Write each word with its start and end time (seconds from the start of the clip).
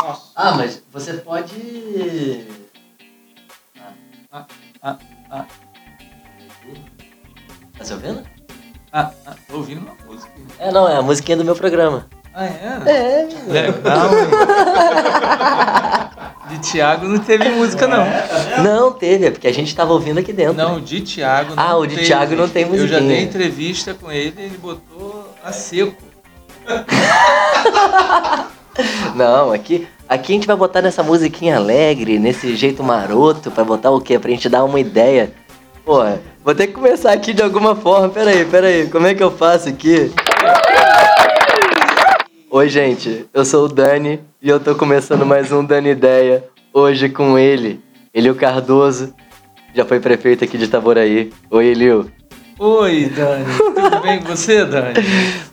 Nossa. 0.00 0.30
Ah, 0.36 0.54
mas 0.54 0.80
você 0.92 1.14
pode. 1.14 2.46
Ah, 4.30 4.46
ah, 4.80 4.96
ah. 5.30 5.44
Tá 7.76 7.84
se 7.84 7.92
ouvindo? 7.92 8.22
Ah, 8.92 9.10
ah, 9.26 9.34
tô 9.48 9.56
ouvindo 9.56 9.80
uma 9.80 9.94
música. 10.06 10.30
É, 10.58 10.70
não, 10.70 10.88
é 10.88 10.96
a 10.96 11.02
musiquinha 11.02 11.36
do 11.36 11.44
meu 11.44 11.56
programa. 11.56 12.06
Ah, 12.32 12.46
é? 12.46 12.78
É. 12.86 13.28
Legal, 13.48 14.08
hein? 14.18 14.28
De 16.48 16.58
Thiago 16.60 17.06
não 17.06 17.18
teve 17.18 17.48
música, 17.50 17.86
não. 17.88 18.06
Não 18.62 18.92
teve, 18.92 19.26
é 19.26 19.30
porque 19.32 19.48
a 19.48 19.52
gente 19.52 19.74
tava 19.74 19.92
ouvindo 19.92 20.18
aqui 20.20 20.32
dentro. 20.32 20.54
Não, 20.54 20.80
de 20.80 21.00
Thiago 21.00 21.56
não 21.56 21.62
Ah, 21.62 21.76
o 21.76 21.86
de 21.86 21.96
teve. 21.96 22.06
Thiago 22.06 22.36
não 22.36 22.48
tem 22.48 22.62
Eu 22.72 22.86
já 22.86 23.00
dei 23.00 23.22
entrevista 23.22 23.94
com 23.94 24.10
ele 24.12 24.40
ele 24.40 24.58
botou 24.58 25.34
a 25.42 25.52
seco. 25.52 26.02
Não, 29.14 29.52
aqui, 29.52 29.86
aqui 30.08 30.32
a 30.32 30.34
gente 30.34 30.46
vai 30.46 30.56
botar 30.56 30.80
nessa 30.82 31.02
musiquinha 31.02 31.56
alegre, 31.56 32.18
nesse 32.18 32.54
jeito 32.56 32.82
maroto, 32.82 33.50
pra 33.50 33.64
botar 33.64 33.90
o 33.90 34.00
quê? 34.00 34.18
Pra 34.18 34.30
gente 34.30 34.48
dar 34.48 34.64
uma 34.64 34.78
ideia. 34.78 35.32
Pô, 35.84 36.00
vou 36.44 36.54
ter 36.54 36.68
que 36.68 36.74
começar 36.74 37.12
aqui 37.12 37.32
de 37.32 37.42
alguma 37.42 37.74
forma. 37.74 38.08
Pera 38.08 38.30
aí, 38.30 38.44
pera 38.44 38.66
aí, 38.66 38.88
como 38.88 39.06
é 39.06 39.14
que 39.14 39.22
eu 39.22 39.30
faço 39.30 39.68
aqui? 39.68 40.12
Oi, 42.50 42.68
gente, 42.68 43.26
eu 43.32 43.44
sou 43.44 43.64
o 43.64 43.68
Dani 43.68 44.20
e 44.40 44.48
eu 44.48 44.58
tô 44.60 44.74
começando 44.74 45.26
mais 45.26 45.50
um 45.52 45.64
Dani 45.64 45.90
Ideia. 45.90 46.44
Hoje 46.72 47.08
com 47.08 47.38
ele, 47.38 47.80
Elio 48.14 48.34
Cardoso, 48.34 49.14
já 49.74 49.84
foi 49.84 50.00
prefeito 50.00 50.44
aqui 50.44 50.56
de 50.56 50.64
Itaboraí. 50.64 51.32
Oi, 51.50 51.66
Elio. 51.66 52.10
Oi, 52.60 53.04
Dani. 53.14 53.44
Tudo 53.56 54.02
bem 54.02 54.18
com 54.18 54.34
você, 54.34 54.64
Dani? 54.64 54.94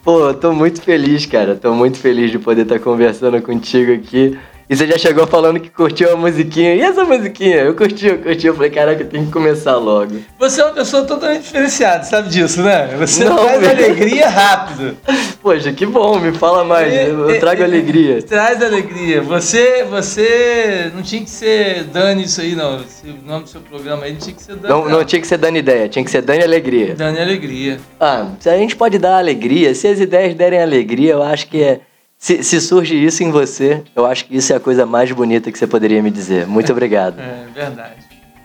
Pô, 0.04 0.30
eu 0.30 0.34
tô 0.34 0.52
muito 0.52 0.82
feliz, 0.82 1.24
cara. 1.28 1.56
Tô 1.56 1.72
muito 1.72 2.00
feliz 2.00 2.32
de 2.32 2.40
poder 2.40 2.64
estar 2.64 2.80
conversando 2.80 3.40
contigo 3.44 3.94
aqui. 3.94 4.36
E 4.68 4.76
você 4.76 4.88
já 4.88 4.98
chegou 4.98 5.28
falando 5.28 5.60
que 5.60 5.70
curtiu 5.70 6.12
a 6.12 6.16
musiquinha. 6.16 6.74
E 6.74 6.82
essa 6.82 7.04
musiquinha? 7.06 7.58
Eu 7.58 7.76
curti, 7.76 8.08
eu 8.08 8.18
curti. 8.18 8.48
Eu 8.48 8.56
falei, 8.56 8.72
caraca, 8.72 9.04
eu 9.04 9.08
tenho 9.08 9.26
que 9.28 9.32
começar 9.32 9.76
logo. 9.78 10.16
Você 10.40 10.60
é 10.60 10.66
uma 10.66 10.74
pessoa 10.74 11.04
totalmente 11.06 11.44
diferenciada, 11.44 12.04
sabe 12.04 12.30
disso, 12.30 12.64
né? 12.64 12.88
Você 12.98 13.26
Não, 13.26 13.36
traz 13.38 13.60
meu. 13.62 13.70
alegria 13.70 14.28
rápido. 14.28 14.98
Poxa, 15.42 15.72
que 15.72 15.86
bom, 15.86 16.20
me 16.20 16.32
fala 16.34 16.64
mais. 16.64 16.92
Eu, 16.92 17.30
eu 17.30 17.40
trago 17.40 17.64
alegria. 17.64 18.22
Traz 18.24 18.64
alegria. 18.64 19.22
Você, 19.22 19.84
você 19.84 20.92
não 20.96 21.04
tinha 21.04 21.22
que 21.24 21.30
ser 21.30 21.84
Dani 21.84 22.24
isso 22.24 22.42
aí, 22.42 22.56
não. 22.56 22.82
Esse- 22.82 23.06
O 23.10 23.28
nome 23.28 23.44
do 23.44 23.50
seu 23.50 23.62
programa 23.62 24.06
aí 24.06 24.14
não 24.14 24.20
tinha 24.20 24.36
que 24.36 24.42
ser 24.42 24.56
Dani. 24.56 24.74
Não, 24.74 24.90
não 24.90 25.04
tinha 25.06 25.22
que 25.22 25.28
ser 25.28 25.38
dando 25.38 25.58
ideia, 25.58 25.88
tinha 25.88 26.04
que 26.04 26.10
ser 26.10 26.22
dando 26.24 26.42
alegria. 26.44 26.96
Dani 26.96 27.20
Alegria. 27.20 27.80
Ah, 28.00 28.30
se 28.40 28.50
a 28.50 28.58
gente 28.58 28.76
pode 28.76 28.98
dar 28.98 29.18
alegria, 29.20 29.76
se 29.76 29.88
as 29.88 30.00
ideias 30.00 30.34
derem 30.34 30.60
alegria, 30.62 31.12
eu 31.14 31.22
acho 31.24 31.48
que 31.48 31.62
é. 31.62 31.80
Se, 32.18 32.42
se 32.44 32.60
surge 32.62 32.96
isso 32.96 33.24
em 33.24 33.32
você, 33.32 33.84
eu 33.96 34.06
acho 34.06 34.26
que 34.26 34.36
isso 34.36 34.52
é 34.52 34.56
a 34.56 34.60
coisa 34.60 34.86
mais 34.86 35.12
bonita 35.12 35.52
que 35.52 35.58
você 35.60 35.68
poderia 35.68 36.02
me 36.02 36.10
dizer. 36.10 36.48
Muito 36.48 36.72
obrigado. 36.72 37.18
É 37.22 37.46
verdade. 37.54 37.94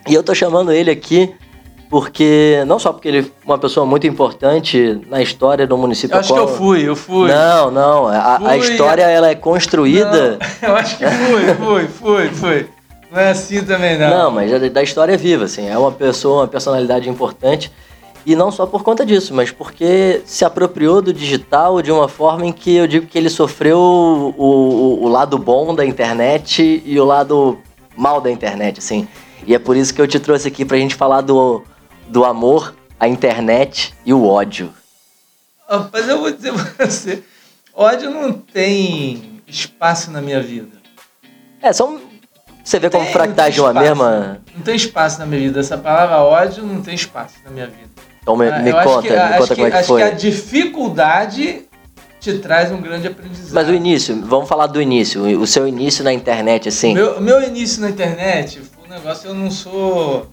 E 0.08 0.14
eu 0.14 0.22
tô 0.22 0.34
chamando 0.34 0.72
ele 0.72 0.90
aqui 0.90 1.32
porque, 1.90 2.62
não 2.66 2.78
só 2.78 2.92
porque 2.92 3.08
ele 3.08 3.18
é 3.20 3.24
uma 3.44 3.58
pessoa 3.58 3.84
muito 3.84 4.06
importante 4.06 5.00
na 5.08 5.20
história 5.20 5.66
do 5.66 5.76
município. 5.76 6.14
Eu 6.14 6.20
acho 6.20 6.28
que 6.28 6.34
qual- 6.34 6.48
eu 6.48 6.54
fui, 6.56 6.88
eu 6.88 6.96
fui. 6.96 7.28
Não, 7.28 7.70
não. 7.70 8.06
A, 8.06 8.38
a 8.50 8.56
história 8.56 9.02
ela 9.02 9.28
é 9.28 9.34
construída. 9.34 10.38
Não, 10.62 10.68
eu 10.70 10.76
acho 10.76 10.96
que 10.96 11.04
fui, 11.06 11.54
fui, 11.54 11.88
fui, 11.88 12.28
fui. 12.28 12.66
Não 13.10 13.20
é 13.20 13.30
assim 13.30 13.62
também, 13.64 13.98
não. 13.98 14.08
Não, 14.10 14.30
mas 14.30 14.52
é 14.52 14.68
da 14.70 14.82
história 14.82 15.16
viva, 15.16 15.44
assim. 15.44 15.68
É 15.68 15.76
uma 15.76 15.90
pessoa, 15.90 16.42
uma 16.42 16.48
personalidade 16.48 17.08
importante. 17.08 17.72
E 18.26 18.36
não 18.36 18.50
só 18.50 18.66
por 18.66 18.82
conta 18.82 19.04
disso, 19.04 19.34
mas 19.34 19.50
porque 19.50 20.22
se 20.24 20.44
apropriou 20.44 21.00
do 21.00 21.12
digital 21.12 21.80
de 21.80 21.90
uma 21.90 22.08
forma 22.08 22.46
em 22.46 22.52
que 22.52 22.74
eu 22.76 22.86
digo 22.86 23.06
que 23.06 23.16
ele 23.16 23.30
sofreu 23.30 23.78
o, 23.78 24.34
o, 24.36 25.04
o 25.04 25.08
lado 25.08 25.38
bom 25.38 25.74
da 25.74 25.84
internet 25.84 26.82
e 26.84 27.00
o 27.00 27.04
lado 27.04 27.58
mal 27.96 28.20
da 28.20 28.30
internet, 28.30 28.78
assim. 28.78 29.08
E 29.46 29.54
é 29.54 29.58
por 29.58 29.76
isso 29.76 29.94
que 29.94 30.00
eu 30.00 30.06
te 30.06 30.20
trouxe 30.20 30.48
aqui 30.48 30.64
pra 30.64 30.76
gente 30.76 30.94
falar 30.94 31.22
do, 31.22 31.62
do 32.08 32.24
amor, 32.24 32.74
a 32.98 33.08
internet 33.08 33.94
e 34.04 34.12
o 34.12 34.26
ódio. 34.26 34.72
Mas 35.92 36.08
eu 36.08 36.18
vou 36.18 36.30
dizer 36.30 36.52
pra 36.76 36.86
você, 36.86 37.22
ódio 37.72 38.10
não 38.10 38.32
tem 38.32 39.40
espaço 39.46 40.10
na 40.10 40.20
minha 40.20 40.42
vida. 40.42 40.78
É, 41.62 41.72
são. 41.72 42.00
Você 42.62 42.78
vê 42.78 42.90
como 42.90 43.04
Tem, 43.04 43.12
fractais 43.12 43.54
de 43.54 43.60
uma 43.60 43.72
mesma. 43.72 44.40
Não 44.54 44.62
tem 44.62 44.76
espaço 44.76 45.18
na 45.18 45.26
minha 45.26 45.40
vida. 45.40 45.60
Essa 45.60 45.78
palavra 45.78 46.18
ódio 46.18 46.64
não 46.64 46.82
tem 46.82 46.94
espaço 46.94 47.36
na 47.44 47.50
minha 47.50 47.66
vida. 47.66 47.89
Então 48.22 48.36
me, 48.36 48.48
Ah, 48.48 48.58
me 48.60 48.70
acho 48.70 48.88
conta, 48.88 49.02
que- 49.02 49.08
me 49.14 49.16
acho 49.18 49.38
conta 49.38 49.54
como 49.54 49.66
é 49.66 49.70
que 49.70 49.76
acho 49.76 49.86
foi. 49.88 50.00
que 50.02 50.06
a 50.08 50.10
dificuldade 50.10 51.62
te 52.20 52.34
traz 52.38 52.70
um 52.70 52.80
grande 52.80 53.06
aprendizado. 53.08 53.54
Mas 53.54 53.68
o 53.68 53.72
início, 53.72 54.20
vamos 54.26 54.48
falar 54.48 54.66
do 54.66 54.80
início, 54.80 55.22
o 55.40 55.46
seu 55.46 55.66
início 55.66 56.04
na 56.04 56.12
internet, 56.12 56.68
assim. 56.68 56.92
Meu, 56.94 57.20
meu 57.20 57.42
início 57.42 57.80
na 57.80 57.88
internet 57.90 58.60
foi 58.60 58.84
um 58.86 58.90
negócio, 58.90 59.28
eu 59.28 59.34
não 59.34 59.50
sou. 59.50 60.26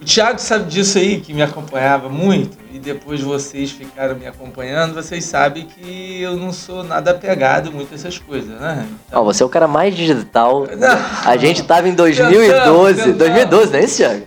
O 0.00 0.04
Thiago 0.04 0.38
sabe 0.38 0.68
disso 0.68 0.98
aí, 0.98 1.20
que 1.20 1.32
me 1.32 1.40
acompanhava 1.42 2.08
muito, 2.10 2.58
e 2.70 2.78
depois 2.78 3.20
vocês 3.22 3.70
ficaram 3.70 4.14
me 4.14 4.26
acompanhando, 4.26 4.92
vocês 4.94 5.24
sabem 5.24 5.64
que 5.66 6.20
eu 6.20 6.36
não 6.36 6.52
sou 6.52 6.84
nada 6.84 7.12
apegado 7.12 7.72
muito 7.72 7.92
a 7.92 7.94
essas 7.94 8.18
coisas, 8.18 8.60
né? 8.60 8.84
Ó, 9.10 9.22
você 9.24 9.42
é 9.42 9.46
o 9.46 9.48
cara 9.48 9.66
mais 9.66 9.94
digital. 9.96 10.66
Não. 10.76 10.98
A 11.24 11.36
gente 11.38 11.62
tava 11.62 11.88
em 11.88 11.92
Tentamos, 11.94 12.16
2012. 12.16 13.02
tentamos. 13.02 13.16
2012, 13.16 13.72
não 13.72 13.78
é 13.78 13.84
isso, 13.84 13.96
Thiago? 13.96 14.22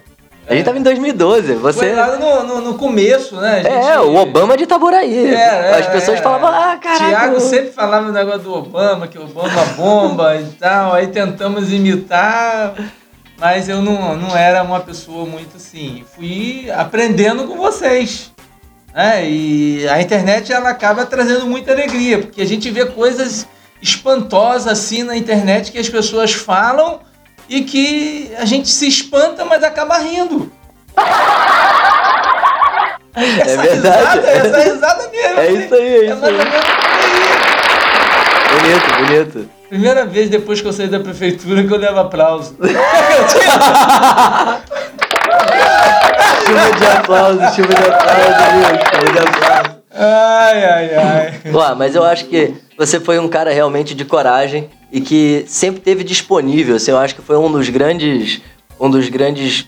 A 0.50 0.56
gente 0.56 0.66
tava 0.66 0.80
em 0.80 0.82
2012. 0.82 1.54
Você. 1.54 1.80
Foi 1.80 1.94
lá 1.94 2.18
no, 2.18 2.44
no, 2.44 2.62
no 2.62 2.74
começo, 2.74 3.36
né? 3.36 3.52
A 3.52 3.56
gente- 3.58 3.68
É, 3.92 4.00
o 4.00 4.16
Obama 4.16 4.58
de 4.58 4.64
Itaboraí. 4.64 5.28
É, 5.28 5.36
é, 5.36 5.80
As 5.80 5.88
pessoas 5.88 6.20
é. 6.20 6.22
falavam, 6.24 6.50
ah, 6.50 6.76
caraca. 6.78 7.08
Tiago 7.08 7.40
sempre 7.40 7.72
falava 7.72 8.10
o 8.10 8.12
negócio 8.12 8.40
do 8.42 8.54
Obama, 8.56 9.08
que 9.08 9.20
o 9.20 9.24
Obama 9.24 9.64
bomba 9.78 10.36
e 10.38 10.46
tal. 10.60 10.94
Aí 10.94 11.06
tentamos 11.08 11.72
imitar, 11.72 12.74
mas 13.38 13.70
eu 13.70 13.82
não, 13.84 14.18
não 14.18 14.36
era 14.36 14.64
uma 14.64 14.80
pessoa 14.80 15.24
muito 15.24 15.58
assim. 15.58 16.04
Fui 16.16 16.68
aprendendo 16.76 17.44
com 17.44 17.56
vocês. 17.56 18.32
Né? 18.92 19.30
E 19.30 19.88
a 19.88 20.02
internet 20.02 20.52
ela 20.52 20.70
acaba 20.70 21.06
trazendo 21.06 21.46
muita 21.46 21.72
alegria, 21.72 22.20
porque 22.20 22.42
a 22.42 22.48
gente 22.48 22.72
vê 22.72 22.88
coisas 22.88 23.48
espantosas 23.80 24.68
assim 24.68 25.04
na 25.04 25.16
internet 25.16 25.72
que 25.72 25.78
as 25.78 25.88
pessoas 25.88 26.34
falam 26.34 27.00
e 27.50 27.62
que 27.64 28.32
a 28.38 28.46
gente 28.46 28.70
se 28.70 28.88
espanta, 28.88 29.44
mas 29.44 29.64
acaba 29.64 29.98
rindo. 29.98 30.52
É 33.16 33.58
verdade. 33.58 34.20
Risada, 34.20 34.30
essa 34.30 34.60
risada 34.60 35.10
mesmo. 35.10 35.40
É 35.40 35.52
isso 35.52 35.74
aí, 35.74 35.96
é 35.96 35.98
É 35.98 36.14
isso 36.14 36.26
aí. 36.26 36.38
Bonito, 38.52 38.96
bonito. 38.98 39.50
Primeira 39.68 40.06
vez 40.06 40.30
depois 40.30 40.62
que 40.62 40.68
eu 40.68 40.74
saí 40.74 40.88
da 40.88 41.00
prefeitura 41.00 41.64
que 41.64 41.74
eu 41.74 41.78
levo 41.78 42.00
aplauso. 42.00 42.56
Chuva 46.46 46.72
de 46.78 46.86
aplausos, 46.86 47.56
chuva 47.56 47.74
de 47.74 47.82
aplausos, 47.90 48.36
viu? 48.54 48.64
Chuva 48.86 49.12
de 49.12 49.20
aplausos. 49.20 49.80
Ai, 49.92 50.66
ai, 50.66 50.96
ai. 50.96 51.52
Ué, 51.52 51.76
mas 51.76 51.96
eu 51.96 52.04
acho 52.04 52.26
que 52.26 52.54
você 52.78 53.00
foi 53.00 53.20
um 53.20 53.28
cara 53.28 53.52
realmente 53.52 53.94
de 53.94 54.06
coragem 54.06 54.70
e 54.92 55.02
que 55.02 55.46
sempre 55.48 55.82
teve 55.82 56.04
disponível. 56.04 56.76
Assim, 56.76 56.92
eu 56.92 56.98
acho 56.98 57.16
que 57.16 57.22
foi 57.22 57.38
um 57.38 57.52
dos 57.52 57.70
grandes, 57.70 58.42
um 58.80 58.90
dos 58.90 59.08
grandes 59.10 59.68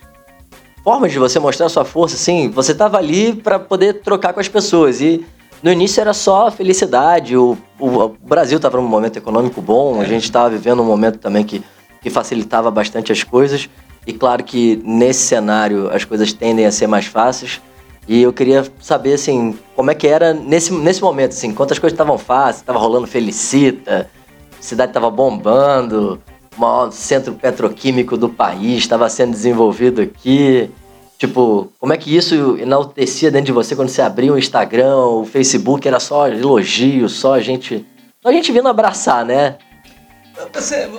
formas 0.84 1.12
de 1.12 1.20
você 1.20 1.40
mostrar 1.40 1.70
sua 1.70 1.86
força. 1.86 2.16
Assim, 2.16 2.50
você 2.50 2.74
tava 2.74 2.98
ali 2.98 3.34
para 3.34 3.60
poder 3.60 4.02
trocar 4.02 4.34
com 4.34 4.40
as 4.40 4.48
pessoas 4.48 5.02
e 5.02 5.26
no 5.62 5.72
início 5.72 6.02
era 6.02 6.14
só 6.14 6.50
felicidade. 6.50 7.38
O, 7.38 7.58
o, 7.80 7.88
o 7.88 8.10
Brasil 8.10 8.58
estava 8.58 8.78
num 8.78 8.88
momento 8.88 9.18
econômico 9.18 9.62
bom. 9.62 10.02
A 10.02 10.06
gente 10.06 10.24
estava 10.24 10.50
vivendo 10.50 10.82
um 10.82 10.86
momento 10.86 11.20
também 11.20 11.44
que, 11.44 11.64
que 12.02 12.10
facilitava 12.10 12.72
bastante 12.72 13.12
as 13.12 13.24
coisas. 13.24 13.70
E 14.06 14.14
claro 14.14 14.44
que 14.44 14.82
nesse 14.84 15.22
cenário 15.22 15.90
as 15.94 16.04
coisas 16.04 16.34
tendem 16.34 16.66
a 16.66 16.72
ser 16.72 16.88
mais 16.88 17.06
fáceis. 17.06 17.62
E 18.08 18.24
eu 18.24 18.34
queria 18.34 18.66
saber, 18.80 19.14
assim, 19.14 19.58
como 19.76 19.92
é 19.92 19.96
que 19.96 20.08
era 20.08 20.34
nesse, 20.34 20.74
nesse 20.74 21.02
momento, 21.02 21.32
assim, 21.32 21.54
quantas 21.54 21.78
coisas 21.78 21.94
estavam 21.94 22.18
fáceis, 22.18 22.64
tava 22.64 22.80
rolando 22.80 23.06
Felicita, 23.06 24.10
a 24.21 24.21
cidade 24.62 24.94
tava 24.94 25.10
bombando, 25.10 26.22
o 26.56 26.62
maior 26.62 26.92
centro 26.92 27.34
petroquímico 27.34 28.16
do 28.16 28.30
país 28.30 28.80
estava 28.80 29.10
sendo 29.10 29.32
desenvolvido 29.32 30.02
aqui. 30.02 30.70
Tipo, 31.18 31.72
como 31.80 31.94
é 31.94 31.98
que 31.98 32.16
isso 32.16 32.58
enaltecia 32.58 33.30
dentro 33.30 33.48
de 33.48 33.52
você 33.52 33.76
quando 33.76 33.90
você 33.90 34.02
abria 34.02 34.34
o 34.34 34.40
Instagram, 34.40 34.96
o 34.98 35.26
Facebook, 35.26 35.88
era 35.88 36.00
só 36.00 36.28
elogio, 36.28 37.08
só 37.10 37.40
gente. 37.40 37.86
Só 38.22 38.32
gente 38.32 38.52
vindo 38.52 38.68
abraçar, 38.68 39.26
né? 39.26 39.58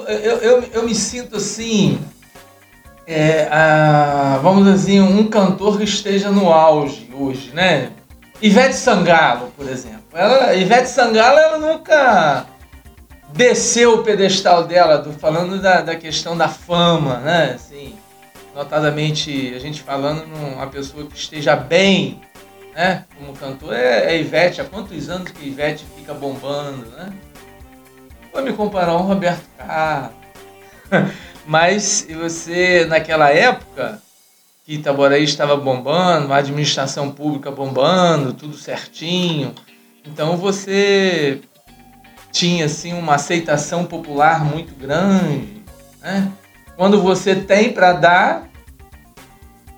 Eu, 0.09 0.37
eu, 0.39 0.65
eu 0.73 0.83
me 0.85 0.95
sinto 0.95 1.37
assim. 1.37 1.99
é, 3.07 3.49
ah, 3.51 4.39
vamos 4.43 4.65
dizer 4.65 4.99
assim, 4.99 5.01
um 5.01 5.27
cantor 5.27 5.79
que 5.79 5.85
esteja 5.85 6.31
no 6.31 6.53
auge 6.53 7.11
hoje, 7.13 7.51
né? 7.53 7.91
Ivete 8.41 8.75
Sangalo, 8.75 9.53
por 9.57 9.69
exemplo. 9.69 10.03
Ela, 10.13 10.55
Ivete 10.55 10.89
Sangalo, 10.89 11.39
ela 11.39 11.59
nunca 11.59 12.47
desceu 13.33 13.99
o 13.99 14.03
pedestal 14.03 14.65
dela, 14.65 14.99
tô 14.99 15.13
falando 15.13 15.61
da, 15.61 15.81
da 15.81 15.97
questão 15.97 16.37
da 16.37 16.49
fama, 16.49 17.19
né? 17.19 17.53
Assim, 17.55 17.95
notadamente, 18.55 19.53
a 19.55 19.59
gente 19.59 19.83
falando 19.83 20.27
numa 20.27 20.67
pessoa 20.67 21.07
que 21.07 21.17
esteja 21.17 21.57
bem, 21.57 22.21
né? 22.75 23.05
Como 23.19 23.33
cantor, 23.35 23.75
é, 23.75 24.15
é 24.15 24.21
Ivete. 24.21 24.61
Há 24.61 24.65
quantos 24.65 25.09
anos 25.09 25.31
que 25.31 25.47
Ivete 25.47 25.85
fica 25.97 26.13
bombando, 26.13 26.87
né? 26.91 27.13
vou 28.33 28.43
me 28.43 28.53
comparar 28.53 28.93
ao 28.93 29.03
Roberto 29.03 29.45
Carlos. 29.59 30.17
Mas 31.47 32.07
você, 32.09 32.87
naquela 32.87 33.31
época, 33.31 34.01
que 34.65 34.75
Itaboraí 34.75 35.25
estava 35.25 35.57
bombando, 35.57 36.33
a 36.33 36.37
administração 36.37 37.11
pública 37.11 37.51
bombando, 37.51 38.33
tudo 38.33 38.57
certinho. 38.57 39.55
Então 40.05 40.37
você 40.37 41.41
tinha 42.33 42.65
assim 42.65 42.95
uma 42.95 43.15
aceitação 43.15 43.85
popular 43.85 44.45
muito 44.45 44.75
grande, 44.75 45.63
né? 46.01 46.33
Quando 46.77 47.01
você 47.01 47.37
tem 47.37 47.73
para 47.73 47.93
dar, 47.93 48.49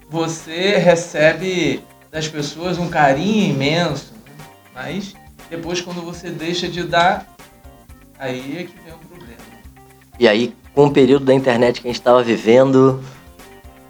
você 0.09 0.77
recebe 0.77 1.83
das 2.11 2.29
pessoas 2.29 2.79
um 2.79 2.89
carinho 2.89 3.51
imenso, 3.51 4.15
né? 4.25 4.45
mas 4.73 5.15
depois 5.51 5.81
quando 5.81 6.01
você 6.01 6.31
deixa 6.31 6.69
de 6.69 6.85
dar, 6.85 7.27
aí 8.19 8.59
é 8.59 8.63
que 8.63 8.75
vem 8.85 8.95
o 8.95 8.99
problema. 8.99 9.39
E 10.19 10.29
aí, 10.29 10.55
com 10.73 10.87
o 10.87 10.91
período 10.93 11.25
da 11.25 11.35
internet 11.35 11.81
que 11.81 11.89
a 11.89 11.91
gente 11.91 12.01
estava 12.01 12.23
vivendo, 12.23 13.03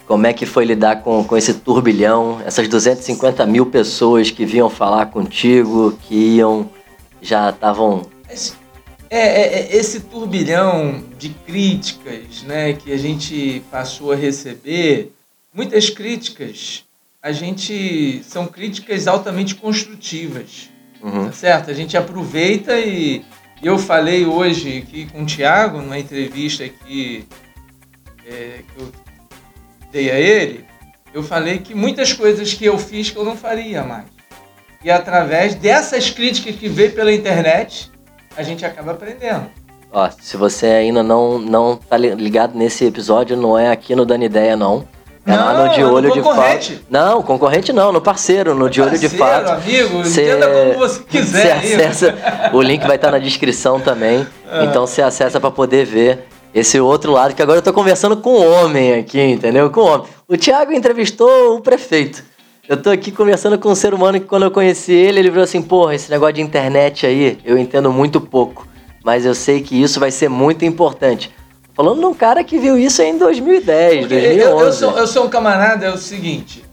como 0.07 0.27
é 0.27 0.33
que 0.33 0.47
foi 0.47 0.65
lidar 0.65 1.03
com, 1.03 1.23
com 1.23 1.37
esse 1.37 1.55
turbilhão, 1.55 2.41
essas 2.45 2.67
250 2.69 3.45
mil 3.47 3.67
pessoas 3.67 4.31
que 4.31 4.47
vinham 4.47 4.71
falar 4.71 5.07
contigo, 5.07 5.93
que 6.03 6.37
iam, 6.37 6.71
já 7.21 7.51
estavam... 7.51 8.14
É, 9.11 9.19
é, 9.19 9.59
é, 9.61 9.77
esse 9.77 10.01
turbilhão 10.01 11.05
de 11.19 11.29
críticas 11.29 12.43
né, 12.43 12.73
que 12.73 12.93
a 12.93 12.97
gente 12.97 13.63
passou 13.71 14.13
a 14.13 14.17
receber, 14.17 15.13
muitas 15.53 15.91
críticas, 15.91 16.85
a 17.23 17.31
gente 17.31 18.23
são 18.25 18.47
críticas 18.47 19.07
altamente 19.07 19.55
construtivas, 19.55 20.69
uhum. 21.03 21.27
tá 21.27 21.33
certo? 21.33 21.71
A 21.71 21.75
gente 21.75 21.97
aproveita 21.97 22.79
e 22.79 23.25
eu 23.63 23.79
falei 23.79 24.27
hoje 24.27 24.79
aqui 24.79 25.07
com 25.07 25.23
o 25.23 25.27
Thiago, 25.27 25.79
numa 25.79 25.99
entrevista 25.99 26.65
aqui 26.65 27.25
é, 28.27 28.61
que 28.69 28.83
eu 28.83 28.93
dei 29.93 30.11
a 30.11 30.19
ele, 30.19 30.65
eu 31.13 31.23
falei 31.23 31.59
que 31.59 31.75
muitas 31.75 32.13
coisas 32.13 32.53
que 32.53 32.65
eu 32.65 32.77
fiz 32.79 33.11
que 33.11 33.17
eu 33.17 33.25
não 33.25 33.37
faria 33.37 33.85
mais. 33.85 34.07
E 34.83 34.91
através 34.91 35.55
dessas 35.55 36.11
críticas 36.11 36.57
que 36.57 36.69
veio 36.69 36.93
pela 36.93 37.13
internet, 37.13 37.91
a 38.37 38.43
gente 38.43 38.65
acaba 38.65 38.93
aprendendo. 38.93 39.47
Ó, 39.93 40.09
se 40.21 40.37
você 40.37 40.67
ainda 40.67 41.03
não, 41.03 41.39
não 41.39 41.77
tá 41.77 41.97
ligado 41.97 42.57
nesse 42.57 42.85
episódio, 42.85 43.37
não 43.37 43.57
é 43.57 43.71
aqui 43.71 43.95
no 43.95 44.05
Dando 44.05 44.25
Ideia, 44.25 44.57
não. 44.57 44.85
É 45.27 45.31
não, 45.31 45.37
lá 45.39 45.67
no 45.67 45.75
De 45.75 45.83
Olho 45.83 46.09
no 46.09 46.15
de 46.15 46.23
Fato. 46.23 46.85
Não, 46.91 47.23
concorrente 47.23 47.73
não, 47.73 47.93
no 47.93 48.01
parceiro, 48.01 48.55
no 48.55 48.69
De 48.69 48.83
Olho 48.83 48.99
de 48.99 49.09
Fato. 49.09 49.53
amigo, 49.53 50.05
cê, 50.05 50.23
entenda 50.23 50.49
como 50.49 50.75
você 50.75 51.03
quiser. 51.05 51.61
Você 51.63 51.75
acessa, 51.75 52.15
o 52.53 52.61
link 52.61 52.87
vai 52.87 52.97
estar 52.97 53.11
na 53.11 53.19
descrição 53.19 53.81
também. 53.81 54.27
É. 54.55 54.67
Então 54.67 54.87
você 54.87 55.03
acessa 55.03 55.41
para 55.41 55.51
poder 55.51 55.85
ver 55.85 56.29
esse 56.55 56.79
outro 56.79 57.11
lado, 57.11 57.35
que 57.35 57.43
agora 57.43 57.59
eu 57.59 57.63
tô 57.63 57.73
conversando 57.73 58.17
com 58.19 58.39
um 58.39 58.63
homem 58.63 58.95
aqui, 58.95 59.21
entendeu? 59.21 59.69
Com 59.69 59.81
um 59.81 59.87
homem. 59.87 60.07
O 60.29 60.37
Thiago 60.37 60.73
entrevistou 60.73 61.57
o 61.57 61.61
prefeito. 61.61 62.23
Eu 62.67 62.81
tô 62.81 62.89
aqui 62.89 63.13
conversando 63.13 63.59
com 63.59 63.69
um 63.69 63.75
ser 63.75 63.93
humano 63.93 64.19
que 64.19 64.27
quando 64.27 64.45
eu 64.45 64.51
conheci 64.51 64.93
ele, 64.93 65.19
ele 65.19 65.29
falou 65.29 65.45
assim, 65.45 65.61
porra, 65.61 65.95
esse 65.95 66.11
negócio 66.11 66.35
de 66.35 66.41
internet 66.41 67.07
aí, 67.07 67.39
eu 67.45 67.59
entendo 67.59 67.93
muito 67.93 68.21
pouco. 68.21 68.67
Mas 69.05 69.27
eu 69.27 69.35
sei 69.35 69.61
que 69.61 69.81
isso 69.81 70.01
vai 70.01 70.11
ser 70.11 70.31
muito 70.31 70.65
importante. 70.65 71.31
Falando 71.75 72.01
de 72.01 72.07
um 72.07 72.15
cara 72.15 72.43
que 72.43 72.59
viu 72.59 72.79
isso 72.79 73.03
em 73.03 73.19
2010, 73.19 74.01
Porque 74.01 74.15
2011. 74.15 74.41
Eu, 74.41 74.61
eu, 74.61 74.73
sou, 74.73 74.99
eu 74.99 75.07
sou 75.07 75.27
um 75.27 75.29
camarada, 75.29 75.85
é 75.85 75.91
o 75.91 75.99
seguinte, 75.99 76.65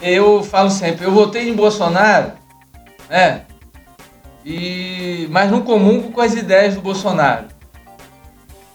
eu 0.00 0.44
falo 0.44 0.70
sempre, 0.70 1.04
eu 1.04 1.10
votei 1.10 1.48
em 1.48 1.54
Bolsonaro, 1.54 2.32
né? 3.08 3.42
E, 4.46 5.26
mas 5.30 5.50
não 5.50 5.62
comungo 5.62 6.12
com 6.12 6.20
as 6.20 6.34
ideias 6.34 6.74
do 6.74 6.80
Bolsonaro. 6.80 7.46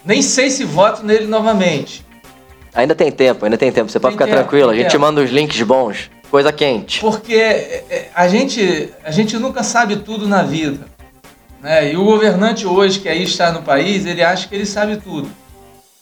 Nem 0.04 0.22
sei 0.22 0.50
se 0.50 0.66
voto 0.66 1.06
nele 1.06 1.26
novamente. 1.26 2.06
Ainda 2.74 2.94
tem 2.94 3.12
tempo, 3.12 3.46
ainda 3.46 3.58
tem 3.58 3.72
tempo. 3.72 3.90
Você 3.90 4.00
tem 4.00 4.02
pode 4.02 4.16
ficar 4.16 4.26
tempo, 4.26 4.38
tranquilo, 4.38 4.72
a 4.72 4.76
gente 4.76 4.92
tempo. 4.92 5.02
manda 5.02 5.22
os 5.22 5.30
links 5.30 5.62
bons 5.62 6.10
coisa 6.36 6.52
quente. 6.52 7.00
Porque 7.00 7.34
é, 7.34 7.86
é, 7.90 8.12
a 8.14 8.28
gente, 8.28 8.90
a 9.06 9.10
gente 9.10 9.38
nunca 9.38 9.64
sabe 9.64 9.96
tudo 9.96 10.28
na 10.28 10.44
vida. 10.44 10.86
Né? 11.62 11.94
E 11.94 11.96
o 11.96 12.04
governante 12.04 12.68
hoje, 12.68 13.00
que 13.00 13.08
aí 13.08 13.24
está 13.24 13.54
no 13.54 13.62
país, 13.62 14.06
ele 14.06 14.22
acha 14.22 14.46
que 14.46 14.54
ele 14.54 14.66
sabe 14.66 14.98
tudo. 14.98 15.32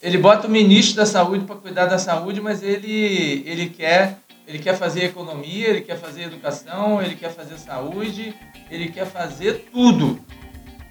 Ele 0.01 0.17
bota 0.17 0.47
o 0.47 0.49
ministro 0.49 0.95
da 0.95 1.05
saúde 1.05 1.45
para 1.45 1.55
cuidar 1.55 1.85
da 1.85 1.99
saúde, 1.99 2.41
mas 2.41 2.63
ele, 2.63 3.43
ele, 3.45 3.69
quer, 3.69 4.17
ele 4.47 4.57
quer 4.57 4.75
fazer 4.75 5.03
economia, 5.03 5.67
ele 5.67 5.81
quer 5.81 5.99
fazer 5.99 6.23
educação, 6.23 6.99
ele 6.99 7.13
quer 7.13 7.31
fazer 7.31 7.59
saúde, 7.59 8.33
ele 8.71 8.87
quer 8.87 9.05
fazer 9.05 9.69
tudo. 9.71 10.19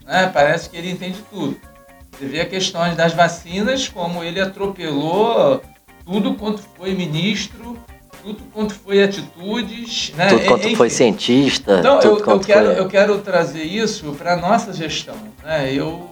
Né? 0.06 0.30
Parece 0.32 0.70
que 0.70 0.76
ele 0.76 0.92
entende 0.92 1.18
tudo. 1.28 1.60
Você 2.12 2.26
vê 2.26 2.42
a 2.42 2.46
questão 2.46 2.94
das 2.94 3.12
vacinas, 3.12 3.88
como 3.88 4.22
ele 4.22 4.40
atropelou 4.40 5.60
tudo 6.04 6.34
quanto 6.34 6.62
foi 6.76 6.94
ministro 6.94 7.76
tudo 8.22 8.42
quanto 8.52 8.74
foi 8.74 9.02
atitudes, 9.02 10.12
né? 10.14 10.28
Tudo 10.28 10.44
quanto 10.46 10.66
Enfim. 10.66 10.76
foi 10.76 10.88
cientista. 10.88 11.80
Então, 11.80 12.00
eu, 12.00 12.18
eu, 12.18 12.40
quero, 12.40 12.66
foi... 12.66 12.78
eu 12.78 12.88
quero 12.88 13.18
trazer 13.18 13.64
isso 13.64 14.12
para 14.12 14.34
a 14.34 14.36
nossa 14.36 14.72
gestão. 14.72 15.16
Né? 15.42 15.72
Eu 15.74 16.08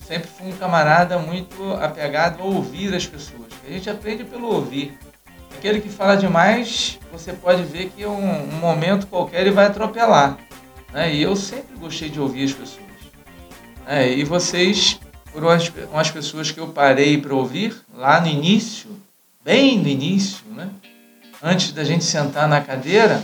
sempre 0.00 0.28
fui 0.28 0.48
um 0.48 0.56
camarada 0.56 1.18
muito 1.18 1.72
apegado 1.74 2.42
a 2.42 2.46
ouvir 2.46 2.94
as 2.94 3.06
pessoas. 3.06 3.48
A 3.66 3.70
gente 3.70 3.90
aprende 3.90 4.24
pelo 4.24 4.48
ouvir. 4.48 4.98
Aquele 5.56 5.80
que 5.80 5.90
fala 5.90 6.16
demais, 6.16 6.98
você 7.12 7.34
pode 7.34 7.62
ver 7.64 7.90
que 7.94 8.06
um, 8.06 8.44
um 8.44 8.58
momento 8.58 9.06
qualquer 9.06 9.42
ele 9.42 9.50
vai 9.50 9.66
atropelar. 9.66 10.38
Né? 10.90 11.14
E 11.14 11.22
eu 11.22 11.36
sempre 11.36 11.76
gostei 11.78 12.08
de 12.08 12.18
ouvir 12.18 12.44
as 12.44 12.52
pessoas. 12.52 12.86
Né? 13.86 14.14
E 14.14 14.24
vocês 14.24 14.98
foram 15.26 15.50
as, 15.50 15.70
as 15.92 16.10
pessoas 16.10 16.50
que 16.50 16.58
eu 16.58 16.68
parei 16.68 17.18
para 17.18 17.34
ouvir 17.34 17.76
lá 17.94 18.20
no 18.20 18.28
início, 18.28 18.88
bem 19.44 19.78
no 19.78 19.88
início, 19.88 20.44
né? 20.50 20.70
Antes 21.42 21.72
da 21.72 21.84
gente 21.84 22.04
sentar 22.04 22.48
na 22.48 22.60
cadeira. 22.60 23.22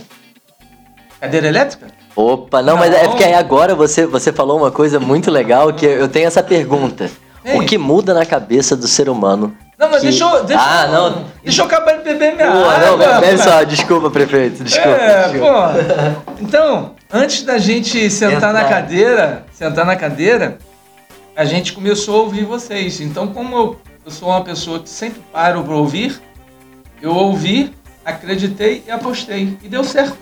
Cadeira 1.19 1.47
elétrica? 1.47 1.87
Opa, 2.15 2.61
não, 2.61 2.73
não, 2.73 2.77
mas 2.79 2.93
é 2.93 3.07
porque 3.07 3.23
aí 3.23 3.33
agora 3.33 3.75
você, 3.75 4.05
você 4.05 4.31
falou 4.31 4.57
uma 4.57 4.71
coisa 4.71 4.99
muito 4.99 5.29
legal 5.29 5.73
que 5.73 5.85
eu 5.85 6.07
tenho 6.07 6.27
essa 6.27 6.43
pergunta. 6.43 7.09
Ei. 7.45 7.57
O 7.57 7.65
que 7.65 7.77
muda 7.77 8.13
na 8.13 8.25
cabeça 8.25 8.75
do 8.75 8.87
ser 8.87 9.07
humano? 9.07 9.55
Não, 9.77 9.89
mas 9.89 10.01
que... 10.01 10.07
deixa 10.07 10.23
eu. 10.23 10.43
Deixa 10.43 10.63
ah, 10.63 10.87
não. 10.87 11.25
Deixa 11.43 11.61
eu 11.61 11.65
acabar 11.65 11.97
de 11.97 12.03
beber 12.03 12.35
minha 12.35 12.51
Pô, 12.51 12.57
água. 12.57 12.97
Não, 12.97 13.21
bebe 13.21 13.37
só, 13.37 13.63
desculpa, 13.63 14.09
prefeito. 14.09 14.63
Desculpa. 14.63 14.89
É, 14.89 15.29
desculpa. 15.29 15.75
pô. 16.25 16.33
Então, 16.41 16.95
antes 17.13 17.43
da 17.43 17.57
gente 17.57 18.09
sentar 18.09 18.51
na 18.51 18.65
cadeira, 18.65 19.45
sentar 19.53 19.85
na 19.85 19.95
cadeira, 19.95 20.57
a 21.35 21.45
gente 21.45 21.71
começou 21.71 22.19
a 22.19 22.23
ouvir 22.23 22.43
vocês. 22.43 22.99
Então, 22.99 23.27
como 23.27 23.55
eu, 23.55 23.81
eu 24.03 24.11
sou 24.11 24.29
uma 24.29 24.43
pessoa 24.43 24.79
que 24.79 24.89
sempre 24.89 25.21
paro 25.31 25.63
para 25.63 25.75
ouvir, 25.75 26.19
eu 27.01 27.15
ouvi 27.15 27.76
acreditei 28.07 28.83
e 28.87 28.91
apostei. 28.91 29.57
E 29.61 29.67
deu 29.67 29.83
certo. 29.83 30.17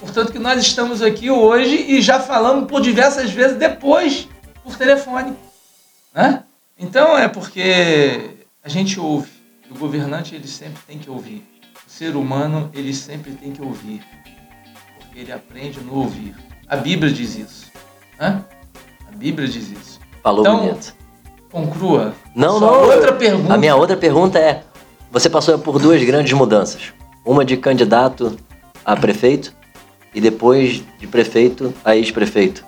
Portanto, 0.00 0.32
que 0.32 0.38
nós 0.38 0.60
estamos 0.60 1.02
aqui 1.02 1.30
hoje 1.30 1.76
e 1.76 2.02
já 2.02 2.18
falamos 2.18 2.68
por 2.68 2.80
diversas 2.80 3.30
vezes 3.30 3.56
depois 3.56 4.28
por 4.64 4.76
telefone. 4.76 5.36
Né? 6.12 6.42
Então 6.78 7.16
é 7.16 7.28
porque 7.28 8.38
a 8.64 8.68
gente 8.68 8.98
ouve. 8.98 9.30
O 9.70 9.78
governante 9.78 10.34
ele 10.34 10.48
sempre 10.48 10.82
tem 10.86 10.98
que 10.98 11.08
ouvir. 11.08 11.46
O 11.86 11.90
ser 11.90 12.16
humano 12.16 12.70
ele 12.74 12.92
sempre 12.92 13.32
tem 13.32 13.52
que 13.52 13.62
ouvir. 13.62 14.02
Porque 14.98 15.20
ele 15.20 15.32
aprende 15.32 15.80
no 15.80 15.94
ouvir. 15.94 16.34
A 16.66 16.76
Bíblia 16.76 17.12
diz 17.12 17.36
isso. 17.36 17.70
Né? 18.18 18.42
A 19.06 19.16
Bíblia 19.16 19.46
diz 19.46 19.70
isso. 19.70 20.00
Falou 20.22 20.40
então, 20.40 20.58
bonito. 20.60 20.96
Conclua. 21.52 22.14
Não, 22.34 22.58
não. 22.58 22.88
Outra 22.88 23.12
pergunta. 23.12 23.54
A 23.54 23.58
minha 23.58 23.76
outra 23.76 23.96
pergunta 23.96 24.38
é: 24.38 24.64
você 25.10 25.28
passou 25.28 25.58
por 25.58 25.78
duas 25.78 26.02
grandes 26.04 26.32
mudanças. 26.32 26.92
Uma 27.24 27.44
de 27.44 27.56
candidato 27.56 28.36
a 28.84 28.96
prefeito 28.96 29.54
e 30.14 30.20
depois 30.20 30.82
de 30.98 31.06
prefeito 31.06 31.74
a 31.84 31.96
ex-prefeito. 31.96 32.64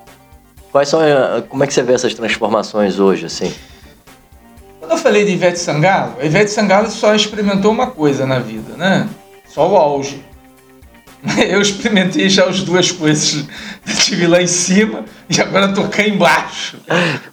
Quais 0.70 0.88
são, 0.88 1.02
eh, 1.02 1.42
como 1.48 1.62
é 1.64 1.66
que 1.66 1.74
você 1.74 1.82
vê 1.82 1.92
essas 1.92 2.14
transformações 2.14 2.98
hoje, 2.98 3.26
assim? 3.26 3.52
Quando 4.78 4.92
eu 4.92 4.98
falei 4.98 5.24
de 5.24 5.32
Ivete 5.32 5.58
Sangalo, 5.58 6.14
a 6.20 6.24
Ivete 6.24 6.50
Sangalo 6.50 6.90
só 6.90 7.14
experimentou 7.14 7.70
uma 7.70 7.88
coisa 7.90 8.26
na 8.26 8.38
vida, 8.38 8.74
né? 8.76 9.08
Só 9.48 9.70
o 9.70 9.76
auge. 9.76 10.24
Eu 11.48 11.62
experimentei 11.62 12.28
já 12.28 12.46
as 12.46 12.62
duas 12.62 12.90
coisas. 12.90 13.44
Estive 13.86 14.26
lá 14.26 14.42
em 14.42 14.46
cima 14.46 15.04
e 15.28 15.40
agora 15.40 15.68
tô 15.68 15.84
cá 15.84 16.06
embaixo. 16.06 16.78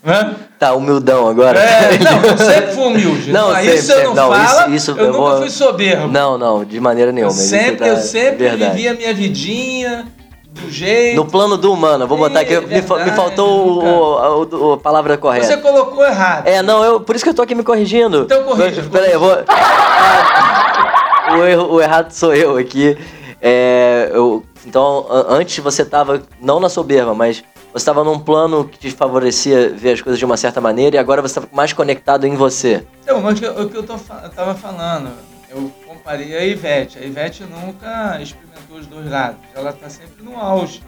Né? 0.03 0.35
Tá 0.59 0.73
humildão 0.73 1.27
agora. 1.27 1.59
É, 1.59 1.97
não, 1.97 2.23
eu 2.23 2.37
sempre 2.37 2.73
fui 2.73 2.83
humilde. 2.83 3.31
Não, 3.31 3.55
sempre, 3.55 3.75
isso 3.75 3.91
eu 3.91 4.13
não, 4.13 4.15
não 4.15 4.31
fala, 4.31 4.67
isso, 4.67 4.75
isso 4.75 4.91
eu, 4.91 4.97
eu, 4.97 5.05
nunca 5.07 5.17
vou... 5.17 5.37
fui 5.39 5.49
soberbo. 5.49 6.07
Não, 6.07 6.37
não, 6.37 6.63
de 6.63 6.79
maneira 6.79 7.11
nenhuma. 7.11 7.31
Eu 7.31 7.35
sempre, 7.35 7.77
tá... 7.77 7.87
eu 7.87 7.97
sempre 7.97 8.49
vivi 8.49 8.87
a 8.87 8.93
minha 8.93 9.13
vidinha 9.13 10.05
do 10.51 10.71
jeito. 10.71 11.15
No 11.15 11.25
plano 11.25 11.57
do 11.57 11.71
humano, 11.71 12.07
vou 12.07 12.17
botar 12.17 12.41
aqui. 12.41 12.59
Verdade, 12.59 13.05
me, 13.05 13.11
faltou 13.15 13.83
o, 13.83 14.73
a 14.73 14.77
palavra 14.77 15.17
correta. 15.17 15.47
Você 15.47 15.57
colocou 15.57 16.05
errado. 16.05 16.47
É, 16.47 16.61
não, 16.61 16.83
eu, 16.83 16.99
por 16.99 17.15
isso 17.15 17.23
que 17.23 17.29
eu 17.29 17.33
tô 17.33 17.41
aqui 17.41 17.55
me 17.55 17.63
corrigindo. 17.63 18.23
Então 18.23 18.43
corrija. 18.43 18.83
Peraí, 18.91 19.13
eu 19.13 19.19
vou. 19.19 19.31
o, 21.37 21.45
erro, 21.45 21.73
o 21.73 21.81
errado 21.81 22.11
sou 22.11 22.35
eu 22.35 22.57
aqui. 22.57 22.97
É, 23.41 24.09
eu, 24.13 24.43
então, 24.65 25.05
antes 25.09 25.57
você 25.59 25.83
estava 25.83 26.21
não 26.41 26.59
na 26.59 26.69
soberba, 26.69 27.13
mas 27.13 27.43
você 27.71 27.77
estava 27.77 28.03
num 28.03 28.19
plano 28.19 28.67
que 28.67 28.77
te 28.77 28.91
favorecia 28.91 29.69
ver 29.69 29.93
as 29.93 30.01
coisas 30.01 30.19
de 30.19 30.25
uma 30.25 30.37
certa 30.37 30.59
maneira 30.59 30.95
e 30.95 30.99
agora 30.99 31.21
você 31.21 31.39
está 31.39 31.55
mais 31.55 31.71
conectado 31.71 32.25
em 32.25 32.35
você. 32.35 32.85
Então, 33.03 33.21
mas 33.21 33.37
o 33.37 33.69
que 33.69 33.77
eu, 33.77 33.83
tô, 33.83 33.93
eu 33.93 34.29
tava 34.29 34.55
falando, 34.55 35.11
eu 35.49 35.71
comparei 35.87 36.35
a 36.35 36.45
Ivete. 36.45 36.97
A 36.97 37.01
Ivete 37.01 37.43
nunca 37.43 38.21
experimentou 38.21 38.77
os 38.77 38.87
dois 38.87 39.09
lados, 39.09 39.39
ela 39.53 39.69
está 39.69 39.89
sempre 39.89 40.23
no 40.23 40.37
auge, 40.37 40.83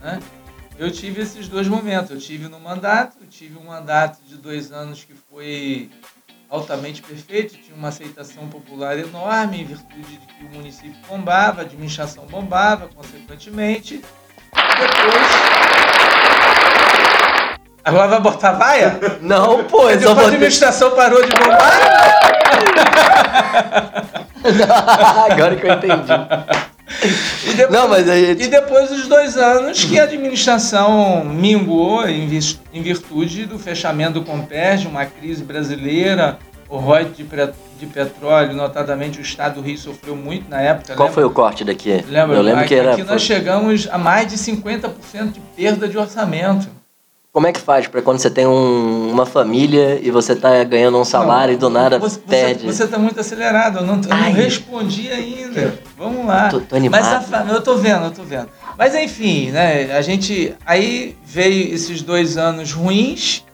né? 0.00 0.20
Eu 0.76 0.90
tive 0.90 1.22
esses 1.22 1.46
dois 1.46 1.68
momentos. 1.68 2.10
Eu 2.10 2.18
tive 2.18 2.48
no 2.48 2.58
mandato, 2.58 3.16
eu 3.20 3.28
tive 3.28 3.56
um 3.58 3.66
mandato 3.66 4.18
de 4.26 4.36
dois 4.36 4.72
anos 4.72 5.04
que 5.04 5.14
foi 5.30 5.88
altamente 6.54 7.02
perfeito, 7.02 7.54
tinha 7.54 7.76
uma 7.76 7.88
aceitação 7.88 8.46
popular 8.48 8.96
enorme, 8.98 9.62
em 9.62 9.64
virtude 9.64 10.18
de 10.18 10.26
que 10.26 10.44
o 10.44 10.54
município 10.54 10.94
bombava, 11.08 11.62
a 11.62 11.64
administração 11.64 12.24
bombava, 12.26 12.88
consequentemente. 12.94 14.00
Depois. 14.54 15.28
Agora 17.84 18.08
vai 18.08 18.20
botar 18.20 18.52
vaia? 18.52 18.98
Não, 19.20 19.64
pô, 19.64 19.88
a 19.88 19.90
administração 19.90 20.92
parou 20.92 21.22
de 21.22 21.32
bombar? 21.32 21.80
Agora 25.30 25.56
que 25.56 25.66
eu 25.66 25.72
entendi. 25.72 26.12
E 27.46 27.54
depois, 27.54 27.80
Não, 27.80 27.88
mas 27.88 28.08
aí... 28.08 28.32
e 28.32 28.46
depois 28.46 28.90
dos 28.90 29.06
dois 29.06 29.36
anos 29.36 29.84
que 29.84 29.98
a 29.98 30.04
administração 30.04 31.24
minguou 31.24 32.06
em, 32.06 32.26
virtude 32.82 33.46
do 33.46 33.58
fechamento 33.58 34.20
do 34.20 34.22
Comperj, 34.22 34.86
uma 34.86 35.06
crise 35.06 35.42
brasileira, 35.42 36.38
o 36.68 36.76
ROI 36.76 37.06
de, 37.06 37.26
de, 37.78 37.86
petróleo, 37.86 38.54
notadamente 38.54 39.18
o 39.18 39.22
estado 39.22 39.56
do 39.56 39.60
Rio 39.62 39.78
sofreu 39.78 40.14
muito 40.14 40.48
na 40.48 40.60
época. 40.60 40.94
Qual 40.94 41.08
lembra? 41.08 41.14
foi 41.14 41.24
o 41.24 41.30
corte 41.30 41.64
daqui? 41.64 42.04
Lembra? 42.08 42.36
Eu 42.36 42.42
lembro 42.42 42.60
aqui, 42.60 42.68
que 42.68 42.74
era... 42.74 42.92
Aqui 42.92 43.02
nós 43.02 43.22
chegamos 43.22 43.88
a 43.90 43.96
mais 43.96 44.28
de 44.28 44.36
50% 44.36 45.32
de 45.32 45.40
perda 45.56 45.88
de 45.88 45.96
orçamento. 45.96 46.68
Como 47.34 47.48
é 47.48 47.52
que 47.52 47.60
faz 47.60 47.88
para 47.88 48.00
quando 48.00 48.20
você 48.20 48.30
tem 48.30 48.46
um, 48.46 49.10
uma 49.10 49.26
família 49.26 49.98
e 50.00 50.08
você 50.08 50.36
tá 50.36 50.62
ganhando 50.62 50.96
um 50.96 51.04
salário 51.04 51.48
não, 51.48 51.54
e 51.54 51.56
do 51.56 51.68
nada 51.68 51.98
você, 51.98 52.20
perde? 52.20 52.64
Você, 52.64 52.84
está 52.84 52.96
muito 52.96 53.18
acelerado, 53.18 53.80
eu 53.80 53.84
não, 53.84 53.96
eu 53.96 54.08
não 54.08 54.32
respondi 54.32 55.10
ainda. 55.10 55.76
Vamos 55.98 56.24
lá. 56.24 56.48
Tô, 56.48 56.60
tô 56.60 56.76
animado. 56.76 57.02
Mas 57.02 57.34
a, 57.34 57.52
eu 57.52 57.60
tô 57.60 57.76
vendo, 57.76 58.04
eu 58.04 58.12
tô 58.12 58.22
vendo. 58.22 58.48
Mas 58.78 58.94
enfim, 58.94 59.50
né? 59.50 59.96
A 59.96 60.00
gente. 60.00 60.54
Aí 60.64 61.16
veio 61.24 61.74
esses 61.74 62.02
dois 62.02 62.38
anos 62.38 62.70
ruins, 62.72 63.44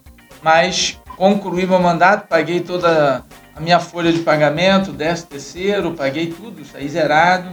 mas 0.43 0.99
concluí 1.17 1.67
meu 1.67 1.81
mandato, 1.81 2.29
paguei 2.29 2.61
toda 2.61 3.25
a 3.57 3.61
minha 3.63 3.81
folha 3.81 4.13
de 4.13 4.19
pagamento, 4.19 4.93
décimo 4.93 5.29
terceiro, 5.31 5.93
paguei 5.93 6.27
tudo, 6.27 6.67
saí 6.67 6.87
zerado. 6.87 7.49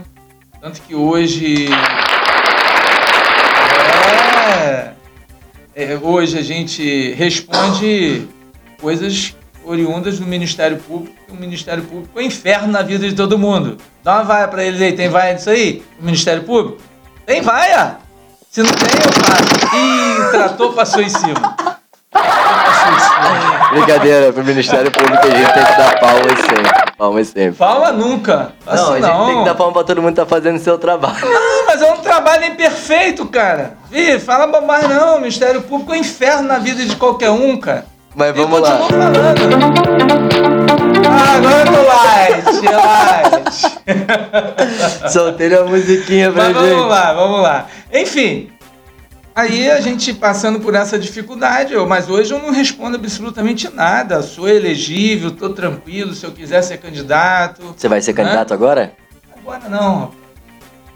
Tanto 0.60 0.82
que 0.82 0.94
hoje. 0.94 1.68
É, 4.60 4.97
é, 5.78 5.96
hoje 6.02 6.36
a 6.36 6.42
gente 6.42 7.12
responde 7.12 8.26
coisas 8.80 9.36
oriundas 9.64 10.18
do 10.18 10.26
Ministério 10.26 10.76
Público, 10.78 11.14
o 11.30 11.36
Ministério 11.36 11.84
Público 11.84 12.18
é 12.18 12.22
o 12.22 12.24
inferno 12.24 12.72
na 12.72 12.82
vida 12.82 13.08
de 13.08 13.14
todo 13.14 13.38
mundo. 13.38 13.78
Dá 14.02 14.14
uma 14.14 14.24
vaia 14.24 14.48
para 14.48 14.64
eles 14.64 14.82
aí, 14.82 14.92
tem 14.92 15.08
vaia 15.08 15.36
disso 15.36 15.50
aí? 15.50 15.84
O 16.00 16.04
Ministério 16.04 16.42
Público? 16.42 16.82
Tem 17.24 17.40
vaia! 17.42 17.98
Se 18.50 18.60
não 18.60 18.70
tem, 18.72 18.88
eu 18.88 19.12
faço. 19.24 19.76
Ih, 19.76 20.30
tratou, 20.32 20.72
passou 20.72 21.00
em 21.00 21.08
cima. 21.08 21.56
Brincadeira, 23.72 24.32
pro 24.32 24.44
Ministério 24.44 24.90
Público 24.90 25.26
a 25.26 25.30
gente 25.30 25.52
tem 25.52 25.64
que 25.64 25.76
dar 25.76 26.00
palmas 26.00 26.38
sempre. 26.38 26.88
Palmas 26.96 27.28
sempre. 27.28 27.52
Palma 27.58 27.92
nunca. 27.92 28.52
Assim, 28.66 28.82
não, 28.82 28.92
a 28.92 28.96
gente 28.96 29.08
não. 29.08 29.26
tem 29.26 29.38
que 29.38 29.44
dar 29.44 29.54
palma 29.54 29.72
pra 29.72 29.84
todo 29.84 30.02
mundo 30.02 30.10
que 30.10 30.20
tá 30.20 30.26
fazendo 30.26 30.58
seu 30.58 30.78
trabalho. 30.78 31.18
Não, 31.20 31.66
mas 31.66 31.82
é 31.82 31.92
um 31.92 31.98
trabalho 31.98 32.46
imperfeito, 32.46 33.26
cara. 33.26 33.74
Ih, 33.92 34.18
fala 34.18 34.46
bobagem 34.46 34.88
não. 34.88 35.16
O 35.16 35.20
Ministério 35.20 35.62
Público 35.62 35.92
é 35.92 35.96
um 35.96 36.00
inferno 36.00 36.48
na 36.48 36.58
vida 36.58 36.84
de 36.84 36.96
qualquer 36.96 37.30
um, 37.30 37.56
cara. 37.58 37.84
Mas 38.14 38.34
vamos 38.34 38.60
lá. 38.60 38.80
Ah, 41.10 41.36
agora 41.36 41.60
eu 41.60 41.66
tô 41.72 41.82
light, 41.86 42.44
light. 42.74 43.78
Soltei 45.12 45.48
uma 45.56 45.70
musiquinha 45.70 46.32
pra 46.32 46.44
Mas 46.44 46.56
gente. 46.56 46.74
Vamos 46.74 46.88
lá, 46.90 47.12
vamos 47.12 47.42
lá. 47.42 47.66
Enfim, 47.92 48.50
Aí 49.38 49.70
a 49.70 49.80
gente 49.80 50.12
passando 50.12 50.58
por 50.58 50.74
essa 50.74 50.98
dificuldade, 50.98 51.72
mas 51.86 52.10
hoje 52.10 52.34
eu 52.34 52.42
não 52.42 52.50
respondo 52.50 52.96
absolutamente 52.96 53.72
nada. 53.72 54.20
Sou 54.20 54.48
elegível, 54.48 55.30
tô 55.30 55.50
tranquilo, 55.50 56.12
se 56.12 56.26
eu 56.26 56.32
quiser 56.32 56.60
ser 56.60 56.78
candidato. 56.78 57.72
Você 57.76 57.86
vai 57.86 58.00
ser 58.00 58.14
né? 58.14 58.24
candidato 58.24 58.52
agora? 58.52 58.94
Agora 59.36 59.68
não. 59.68 60.10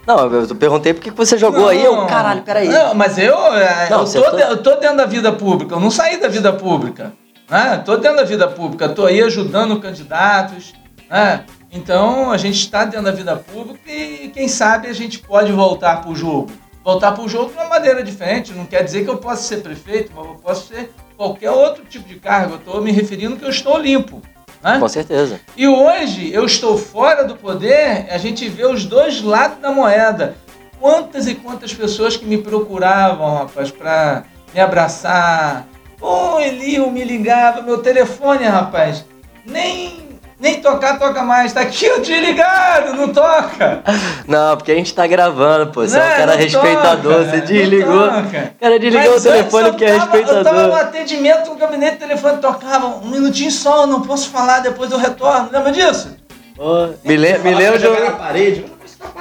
Não, 0.05 0.29
eu 0.29 0.55
perguntei 0.57 0.93
porque 0.93 1.09
você 1.09 1.37
jogou 1.37 1.61
não, 1.61 1.67
aí, 1.69 1.85
eu, 1.85 2.05
caralho, 2.05 2.41
peraí. 2.41 2.67
Não, 2.67 2.93
mas 2.93 3.17
eu, 3.17 3.33
é, 3.53 3.89
não, 3.89 4.01
eu, 4.01 4.11
tô, 4.11 4.31
tô... 4.31 4.37
eu 4.37 4.57
tô 4.57 4.75
dentro 4.75 4.97
da 4.97 5.05
vida 5.05 5.31
pública, 5.31 5.75
eu 5.75 5.79
não 5.79 5.89
saí 5.89 6.19
da 6.19 6.27
vida 6.27 6.51
pública. 6.51 7.13
Né? 7.49 7.81
Tô 7.85 7.95
dentro 7.95 8.17
da 8.17 8.25
vida 8.25 8.45
pública, 8.49 8.89
tô 8.89 9.05
aí 9.05 9.21
ajudando 9.21 9.79
candidatos. 9.79 10.73
Né? 11.09 11.45
Então 11.71 12.29
a 12.29 12.37
gente 12.37 12.59
está 12.59 12.83
dentro 12.83 13.05
da 13.05 13.11
vida 13.11 13.37
pública 13.37 13.89
e 13.89 14.29
quem 14.33 14.49
sabe 14.49 14.89
a 14.89 14.93
gente 14.93 15.19
pode 15.19 15.53
voltar 15.53 16.01
pro 16.01 16.13
jogo 16.13 16.51
voltar 16.83 17.13
para 17.13 17.23
o 17.23 17.29
jogo 17.29 17.51
de 17.51 17.55
uma 17.55 17.67
maneira 17.67 18.03
diferente. 18.03 18.53
Não 18.53 18.65
quer 18.65 18.83
dizer 18.83 19.03
que 19.03 19.09
eu 19.09 19.17
possa 19.17 19.43
ser 19.43 19.61
prefeito, 19.61 20.11
mas 20.15 20.25
eu 20.25 20.35
posso 20.35 20.67
ser 20.67 20.91
qualquer 21.15 21.51
outro 21.51 21.85
tipo 21.85 22.07
de 22.07 22.15
cargo. 22.15 22.53
Eu 22.53 22.57
estou 22.57 22.81
me 22.81 22.91
referindo 22.91 23.37
que 23.37 23.45
eu 23.45 23.49
estou 23.49 23.77
limpo. 23.77 24.21
Né? 24.61 24.79
Com 24.79 24.87
certeza. 24.87 25.39
E 25.57 25.67
hoje 25.67 26.31
eu 26.33 26.45
estou 26.45 26.77
fora 26.77 27.25
do 27.25 27.35
poder, 27.35 28.07
a 28.09 28.17
gente 28.17 28.47
vê 28.47 28.65
os 28.65 28.85
dois 28.85 29.21
lados 29.21 29.59
da 29.59 29.71
moeda. 29.71 30.35
Quantas 30.79 31.27
e 31.27 31.35
quantas 31.35 31.73
pessoas 31.73 32.17
que 32.17 32.25
me 32.25 32.37
procuravam, 32.37 33.35
rapaz, 33.35 33.71
para 33.71 34.23
me 34.53 34.59
abraçar. 34.59 35.67
Pô, 35.97 36.39
Elio 36.39 36.91
me 36.91 37.03
ligava, 37.03 37.61
meu 37.61 37.77
telefone, 37.77 38.43
rapaz. 38.43 39.05
Nem 39.45 40.12
nem 40.43 40.59
tocar, 40.59 40.99
toca 40.99 41.23
mais. 41.23 41.53
Tá 41.53 41.61
aqui 41.61 41.89
o 41.89 42.01
desligado, 42.01 42.93
não 42.97 43.07
toca. 43.07 43.81
Não, 44.27 44.57
porque 44.57 44.73
a 44.73 44.75
gente 44.75 44.93
tá 44.93 45.07
gravando, 45.07 45.71
pô. 45.71 45.87
Você 45.87 45.97
não, 45.97 46.03
é 46.03 46.13
um 46.13 46.17
cara 46.17 46.35
respeitador, 46.35 47.13
toca, 47.13 47.29
você 47.29 47.41
desligou. 47.41 48.07
O 48.07 48.59
cara 48.59 48.77
desligou 48.77 49.11
Mas 49.11 49.25
o 49.25 49.29
telefone 49.29 49.69
porque 49.69 49.85
é 49.85 49.93
respeitador. 49.93 50.37
Eu 50.37 50.43
tava 50.43 50.67
no 50.67 50.75
atendimento 50.75 51.49
no 51.49 51.55
gabinete, 51.55 51.95
o 51.95 51.99
telefone 51.99 52.37
tocava 52.39 52.87
um 52.87 53.07
minutinho 53.07 53.51
só, 53.51 53.83
eu 53.83 53.87
não 53.87 54.01
posso 54.01 54.29
falar, 54.29 54.59
depois 54.59 54.91
eu 54.91 54.97
retorno. 54.97 55.49
Lembra 55.49 55.71
disso? 55.71 56.13
Oh, 56.59 56.89
me, 57.05 57.15
le 57.15 57.37
me 57.37 57.55
lembro 57.55 57.79
de. 57.79 57.87
Na 57.87 58.11
parede. 58.11 58.65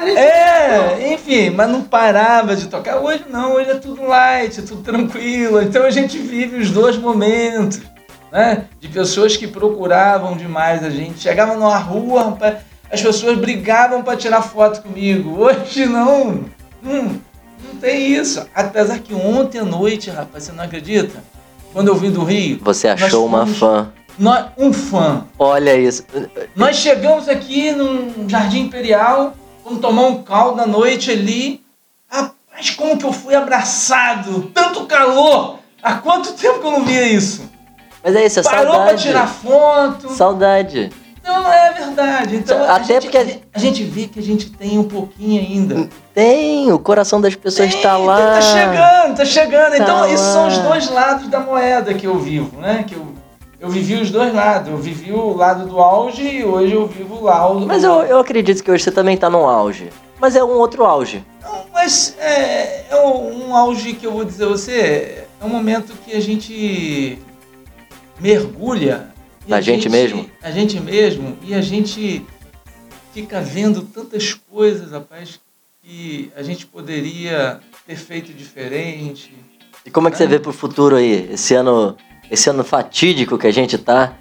É, 0.04 1.12
enfim, 1.12 1.50
mas 1.50 1.68
não 1.68 1.82
parava 1.82 2.56
de 2.56 2.66
tocar. 2.66 2.98
Hoje 2.98 3.24
não, 3.28 3.54
hoje 3.54 3.70
é 3.70 3.74
tudo 3.74 4.06
light, 4.06 4.58
é 4.58 4.62
tudo 4.62 4.82
tranquilo. 4.82 5.62
Então 5.62 5.84
a 5.84 5.90
gente 5.90 6.18
vive 6.18 6.56
os 6.56 6.70
dois 6.70 6.96
momentos 6.96 7.80
né? 8.32 8.64
De 8.80 8.88
pessoas 8.88 9.36
que 9.36 9.46
procuravam 9.46 10.34
demais 10.34 10.82
a 10.82 10.88
gente. 10.88 11.20
Chegavam 11.20 11.56
numa 11.56 11.76
rua, 11.76 12.36
as 12.90 13.02
pessoas 13.02 13.38
brigavam 13.38 14.02
para 14.02 14.16
tirar 14.16 14.40
foto 14.40 14.82
comigo. 14.82 15.38
Hoje 15.38 15.84
não. 15.84 16.46
Hum, 16.82 17.20
não 17.62 17.76
tem 17.78 18.14
isso. 18.14 18.44
Apesar 18.54 18.98
que 19.00 19.14
ontem 19.14 19.58
à 19.58 19.64
noite, 19.64 20.10
rapaz, 20.10 20.44
você 20.44 20.52
não 20.52 20.64
acredita? 20.64 21.22
Quando 21.74 21.88
eu 21.88 21.94
vim 21.94 22.10
do 22.10 22.24
Rio. 22.24 22.58
Você 22.62 22.88
achou 22.88 23.26
uma 23.26 23.46
fã. 23.46 23.92
Nós, 24.18 24.46
um 24.56 24.72
fã. 24.72 25.26
Olha 25.38 25.76
isso. 25.76 26.04
Nós 26.56 26.76
chegamos 26.76 27.28
aqui 27.28 27.70
no 27.72 28.28
Jardim 28.28 28.60
Imperial, 28.60 29.34
vamos 29.64 29.80
tomar 29.80 30.06
um 30.06 30.22
caldo 30.22 30.60
à 30.60 30.66
noite 30.66 31.10
ali. 31.10 31.62
Rapaz, 32.10 32.70
como 32.76 32.98
que 32.98 33.04
eu 33.04 33.12
fui 33.12 33.34
abraçado! 33.34 34.50
Tanto 34.54 34.86
calor! 34.86 35.58
Há 35.82 35.94
quanto 35.94 36.34
tempo 36.34 36.60
que 36.60 36.66
eu 36.66 36.70
não 36.72 36.84
via 36.84 37.08
isso? 37.08 37.50
Mas 38.02 38.16
é 38.16 38.26
isso, 38.26 38.40
é 38.40 38.42
Parou 38.42 38.74
saudade. 38.74 38.88
pra 38.88 38.96
tirar 38.96 39.26
foto. 39.26 40.08
Saudade. 40.10 40.90
Não, 41.24 41.42
não 41.42 41.52
é 41.52 41.72
verdade. 41.72 42.36
Então, 42.36 42.62
Até 42.64 42.96
a 42.96 43.00
gente, 43.00 43.02
porque 43.10 43.40
a 43.54 43.58
gente 43.58 43.84
vê 43.84 44.06
que 44.08 44.18
a 44.18 44.22
gente 44.22 44.50
tem 44.50 44.78
um 44.78 44.84
pouquinho 44.84 45.40
ainda. 45.40 45.88
Tem, 46.12 46.72
o 46.72 46.78
coração 46.78 47.20
das 47.20 47.34
pessoas 47.34 47.72
está 47.72 47.96
lá. 47.96 48.34
Tá 48.34 48.40
chegando, 48.40 49.16
tá 49.16 49.24
chegando. 49.24 49.70
Tá 49.70 49.78
então, 49.78 50.00
lá. 50.00 50.10
esses 50.10 50.26
são 50.26 50.48
os 50.48 50.58
dois 50.58 50.90
lados 50.90 51.28
da 51.28 51.38
moeda 51.38 51.94
que 51.94 52.06
eu 52.06 52.18
vivo, 52.18 52.60
né? 52.60 52.84
Que 52.86 52.94
eu, 52.94 53.06
eu 53.60 53.68
vivi 53.68 53.94
os 53.94 54.10
dois 54.10 54.34
lados. 54.34 54.68
Eu 54.68 54.78
vivi 54.78 55.12
o 55.12 55.36
lado 55.36 55.66
do 55.66 55.78
auge 55.78 56.26
e 56.26 56.44
hoje 56.44 56.74
eu 56.74 56.88
vivo 56.88 57.14
o 57.14 57.24
lado. 57.24 57.60
Mas 57.60 57.84
eu, 57.84 58.02
eu 58.02 58.18
acredito 58.18 58.62
que 58.62 58.70
hoje 58.70 58.82
você 58.82 58.90
também 58.90 59.16
tá 59.16 59.30
no 59.30 59.48
auge. 59.48 59.90
Mas 60.20 60.34
é 60.34 60.42
um 60.42 60.58
outro 60.58 60.84
auge. 60.84 61.24
Não, 61.40 61.64
mas 61.72 62.16
é, 62.18 62.84
é 62.90 62.96
um 62.96 63.54
auge 63.56 63.92
que 63.92 64.06
eu 64.06 64.12
vou 64.12 64.24
dizer 64.24 64.44
a 64.44 64.48
você. 64.48 65.24
É 65.40 65.44
um 65.44 65.48
momento 65.48 65.94
que 66.04 66.16
a 66.16 66.20
gente 66.20 67.18
mergulha. 68.22 69.12
Na 69.46 69.60
gente, 69.60 69.82
gente 69.82 69.88
mesmo? 69.88 70.30
A 70.40 70.50
gente 70.52 70.78
mesmo. 70.78 71.36
E 71.42 71.52
a 71.52 71.60
gente 71.60 72.24
fica 73.12 73.40
vendo 73.40 73.82
tantas 73.82 74.32
coisas, 74.32 74.92
rapaz, 74.92 75.40
que 75.82 76.30
a 76.36 76.42
gente 76.42 76.64
poderia 76.64 77.60
ter 77.84 77.96
feito 77.96 78.32
diferente. 78.32 79.34
E 79.84 79.90
como 79.90 80.06
é 80.06 80.10
que 80.12 80.16
né? 80.16 80.24
você 80.24 80.26
vê 80.28 80.38
pro 80.38 80.52
futuro 80.52 80.94
aí? 80.94 81.30
Esse 81.32 81.54
ano, 81.54 81.96
esse 82.30 82.48
ano 82.48 82.62
fatídico 82.62 83.36
que 83.36 83.48
a 83.48 83.50
gente 83.50 83.76
tá, 83.76 84.16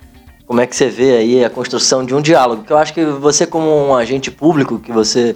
como 0.48 0.60
é 0.60 0.66
que 0.66 0.76
você 0.76 0.90
vê 0.90 1.18
aí 1.18 1.46
a 1.46 1.50
construção 1.50 2.04
de 2.04 2.16
um 2.16 2.22
diálogo? 2.22 2.62
Porque 2.62 2.74
eu 2.74 2.78
acho 2.78 2.94
que 2.94 3.06
você 3.06 3.46
como 3.46 3.70
um 3.70 3.96
agente 3.96 4.32
público 4.32 4.80
que 4.80 4.92
você 4.92 5.36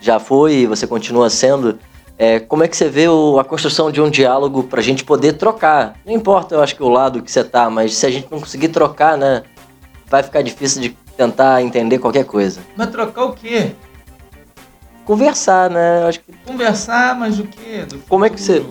já 0.00 0.20
foi 0.20 0.54
e 0.54 0.66
você 0.66 0.86
continua 0.86 1.28
sendo, 1.28 1.80
É, 2.18 2.40
como 2.40 2.62
é 2.64 2.68
que 2.68 2.76
você 2.76 2.88
vê 2.88 3.08
o, 3.08 3.38
a 3.38 3.44
construção 3.44 3.90
de 3.90 4.00
um 4.00 4.08
diálogo 4.08 4.62
para 4.64 4.80
a 4.80 4.82
gente 4.82 5.04
poder 5.04 5.34
trocar? 5.34 5.96
Não 6.04 6.12
importa, 6.14 6.54
eu 6.54 6.62
acho 6.62 6.74
que 6.74 6.82
o 6.82 6.88
lado 6.88 7.22
que 7.22 7.30
você 7.30 7.44
tá, 7.44 7.68
mas 7.68 7.94
se 7.94 8.06
a 8.06 8.10
gente 8.10 8.28
não 8.30 8.40
conseguir 8.40 8.68
trocar, 8.68 9.18
né, 9.18 9.42
vai 10.06 10.22
ficar 10.22 10.40
difícil 10.42 10.80
de 10.80 10.90
tentar 11.16 11.62
entender 11.62 11.98
qualquer 11.98 12.24
coisa. 12.24 12.60
Mas 12.74 12.88
trocar 12.90 13.24
o 13.24 13.32
quê? 13.34 13.72
Conversar, 15.04 15.70
né? 15.70 16.02
Eu 16.02 16.06
acho 16.08 16.20
que 16.20 16.32
Conversar, 16.44 17.14
mas 17.18 17.38
o 17.38 17.44
quê? 17.44 17.84
Do 17.88 17.98
Como 18.08 18.24
é 18.24 18.30
que 18.30 18.40
você- 18.40 18.64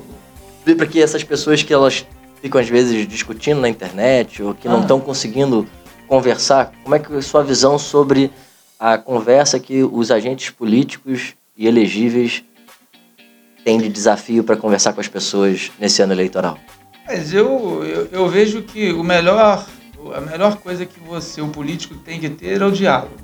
vê 0.66 0.76
para 0.76 0.86
que 0.88 1.02
essas 1.02 1.24
pessoas 1.24 1.62
que 1.64 1.74
elas 1.74 2.06
ficam 2.42 2.60
às 2.60 2.68
vezes 2.68 3.08
discutindo 3.08 3.62
na 3.62 3.70
internet 3.70 4.42
ou 4.44 4.54
que 4.54 4.68
não 4.68 4.78
Ah. 4.80 4.82
estão 4.82 5.00
conseguindo 5.00 5.68
conversar, 6.08 6.72
como 6.84 6.96
é 6.96 7.00
que 7.00 7.14
é 7.14 7.18
a 7.18 7.22
sua 7.22 7.44
visão 7.44 7.78
sobre 7.80 8.32
a 8.80 8.98
conversa 8.98 9.60
que 9.60 9.84
os 9.84 10.12
agentes 10.12 10.50
políticos 10.50 11.34
e 11.58 11.68
elegíveis 11.68 12.44
têm 13.66 13.80
de 13.80 13.90
desafio 13.90 14.44
para 14.44 14.56
conversar 14.56 14.94
com 14.94 15.02
as 15.02 15.08
pessoas 15.08 15.72
nesse 15.80 16.00
ano 16.02 16.14
eleitoral? 16.14 16.58
Mas 17.08 17.34
eu, 17.34 17.84
eu, 17.84 18.08
eu 18.12 18.30
vejo 18.30 18.62
que 18.62 18.94
o 18.94 19.04
melhor, 19.04 19.66
a 20.16 20.22
melhor 20.22 20.58
coisa 20.58 20.86
que 20.86 21.00
você, 21.00 21.42
o 21.42 21.48
político, 21.48 21.96
tem 21.96 22.20
que 22.20 22.30
ter 22.30 22.62
é 22.62 22.66
o 22.66 22.72
diálogo. 22.72 23.16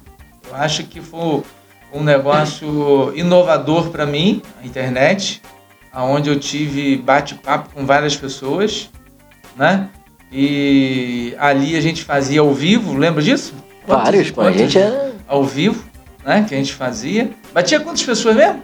Eu 0.50 0.56
acho 0.56 0.84
que 0.86 1.00
foi 1.00 1.44
um 1.94 2.04
negócio 2.04 3.14
inovador 3.16 3.90
para 3.92 4.06
mim, 4.06 4.42
a 4.62 4.66
internet, 4.66 5.42
onde 5.94 6.30
eu 6.30 6.40
tive 6.40 6.98
bate-papo 6.98 7.70
com 7.74 7.86
várias 7.86 8.16
pessoas, 8.16 8.90
né? 9.56 9.90
E 10.32 11.36
ali 11.38 11.76
a 11.76 11.82
gente 11.82 12.04
fazia 12.04 12.40
ao 12.42 12.54
vivo, 12.54 12.98
lembra 12.98 13.22
disso? 13.22 13.54
Quantos- 13.86 14.04
Vários, 14.06 14.30
a 14.30 14.34
quantos 14.34 14.58
gente 14.58 14.80
é. 14.80 15.12
ao 15.28 15.44
vivo, 15.44 15.84
né? 16.26 16.46
Que 16.48 16.56
a 16.56 16.58
gente 16.58 16.74
fazia. 16.74 17.30
Batia 17.54 17.80
quantas 17.80 18.04
pessoas 18.04 18.36
mesmo? 18.36 18.62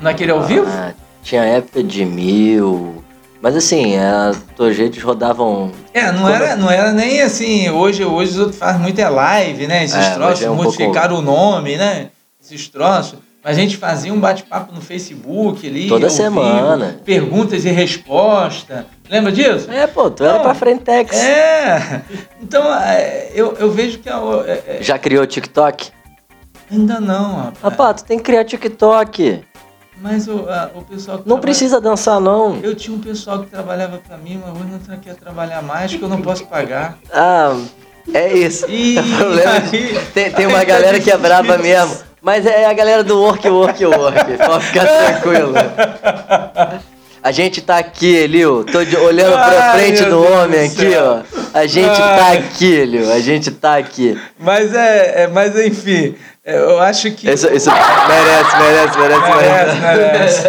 Naquele 0.00 0.30
ao 0.32 0.42
vivo? 0.42 0.66
Ah, 0.68 0.92
tinha 1.22 1.42
época 1.44 1.82
de 1.82 2.04
mil. 2.04 3.04
Mas 3.42 3.56
assim, 3.56 3.96
a 3.96 4.34
Tojetes 4.56 5.02
rodavam. 5.02 5.72
É, 5.94 6.12
não 6.12 6.22
Como- 6.22 6.28
era, 6.34 6.56
não 6.56 6.70
era 6.70 6.92
nem 6.92 7.22
assim. 7.22 7.70
Hoje, 7.70 8.04
hoje 8.04 8.32
os 8.32 8.38
outros 8.38 8.58
fazem 8.58 8.80
muito 8.82 8.98
é 8.98 9.08
live, 9.08 9.66
né? 9.66 9.84
Esses 9.84 9.96
É, 9.96 10.10
troços, 10.14 10.44
é 10.44 10.50
um 10.50 10.54
modificaram 10.56 11.16
o 11.16 11.22
nome, 11.22 11.76
né? 11.76 12.08
Esses 12.42 12.68
troços. 12.68 13.18
Mas 13.42 13.56
a 13.56 13.60
gente 13.62 13.78
fazia 13.78 14.12
um 14.12 14.20
bate-papo 14.20 14.74
no 14.74 14.82
Facebook 14.82 15.66
ali. 15.66 15.88
Toda 15.88 16.10
semana. 16.10 16.86
vivo, 16.88 16.98
perguntas 17.04 17.64
e 17.64 17.70
respostas. 17.70 18.84
Lembra 19.08 19.32
disso? 19.32 19.70
É, 19.70 19.86
pô, 19.86 20.10
tu 20.10 20.22
era 20.22 20.34
Não. 20.34 20.42
pra 20.42 20.52
Frentex. 20.52 21.16
É. 21.16 22.02
Então, 22.42 22.62
é, 22.74 23.30
eu, 23.34 23.54
eu 23.58 23.70
vejo 23.70 23.98
que 24.00 24.10
a, 24.10 24.18
é, 24.46 24.62
é, 24.66 24.82
Já 24.82 24.98
criou 24.98 25.26
TikTok? 25.26 25.90
ainda 26.70 27.00
não, 27.00 27.36
rapaz. 27.36 27.62
Rapaz, 27.62 28.02
tu 28.02 28.04
tem 28.06 28.18
que 28.18 28.24
criar 28.24 28.44
TikTok. 28.44 29.40
Mas 30.00 30.26
o, 30.28 30.48
a- 30.48 30.70
o 30.74 30.82
pessoal 30.82 31.18
que 31.18 31.24
Não 31.28 31.36
trabalha- 31.36 31.40
precisa 31.42 31.80
dançar, 31.80 32.20
não. 32.20 32.58
Eu 32.62 32.74
tinha 32.74 32.96
um 32.96 33.00
pessoal 33.00 33.40
que 33.40 33.46
trabalhava 33.50 33.98
pra 34.06 34.16
mim, 34.16 34.40
mas 34.44 34.54
hoje 34.60 34.70
não 34.88 34.96
quer 34.98 35.14
trabalhar 35.14 35.60
mais, 35.62 35.90
porque 35.90 36.04
eu 36.04 36.08
não 36.08 36.22
posso 36.22 36.46
pagar. 36.46 36.96
Ah, 37.12 37.54
é 38.14 38.32
isso. 38.32 38.64
E 38.68 38.96
É 38.98 39.02
problema 39.02 39.60
de- 39.60 39.98
Tem, 40.14 40.30
tem 40.32 40.46
uma 40.46 40.58
tá 40.60 40.64
galera 40.64 40.98
que 41.00 41.10
é 41.10 41.16
braba 41.18 41.56
mesmo. 41.58 41.98
Mas 42.22 42.44
é 42.46 42.66
a 42.66 42.72
galera 42.72 43.02
do 43.04 43.18
work, 43.18 43.48
work, 43.48 43.84
work. 43.86 44.36
Pode 44.46 44.64
ficar 44.66 44.86
tranquilo. 44.86 45.52
A 47.22 47.32
gente 47.32 47.60
tá 47.60 47.76
aqui, 47.78 48.14
Elio. 48.14 48.64
Tô 48.64 48.78
olhando 48.78 49.32
pra 49.32 49.72
Ai, 49.72 49.78
frente 49.78 50.00
meu 50.02 50.10
do 50.10 50.22
Deus 50.22 50.34
homem 50.36 50.68
do 50.70 50.72
aqui, 50.72 50.96
ó. 50.96 51.20
A 51.52 51.66
gente 51.66 51.96
tá 51.98 52.24
Ai. 52.28 52.38
aqui, 52.38 52.72
Elio. 52.72 53.12
A 53.12 53.20
gente 53.20 53.50
tá 53.50 53.76
aqui. 53.76 54.18
Mas 54.38 54.72
é, 54.74 55.24
é- 55.24 55.26
mas 55.28 55.54
enfim, 55.58 56.14
é, 56.39 56.39
eu 56.54 56.80
acho 56.80 57.10
que. 57.12 57.30
Isso, 57.30 57.46
isso 57.52 57.70
merece, 57.70 58.56
merece, 58.56 58.98
merece, 58.98 59.80
Merece, 59.80 60.48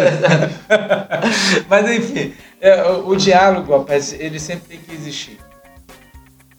Mas 1.68 1.90
enfim, 1.90 2.34
é, 2.60 2.82
o, 2.84 3.08
o 3.08 3.16
diálogo, 3.16 3.76
rapaz, 3.76 4.12
ele 4.12 4.38
sempre 4.38 4.68
tem 4.68 4.78
que 4.78 4.94
existir. 4.94 5.38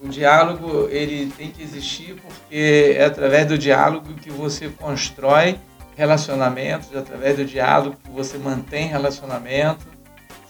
O 0.04 0.10
diálogo, 0.10 0.90
ele 0.90 1.32
tem 1.38 1.50
que 1.50 1.64
existir 1.64 2.16
porque 2.22 2.96
é 2.98 3.06
através 3.06 3.48
do 3.48 3.58
diálogo 3.58 4.14
que 4.16 4.30
você 4.30 4.68
constrói 4.68 5.58
relacionamentos, 5.96 6.90
é 6.94 6.98
através 6.98 7.38
do 7.38 7.46
diálogo 7.46 7.96
que 8.04 8.12
você 8.12 8.38
mantém 8.38 8.88
relacionamento. 8.88 9.86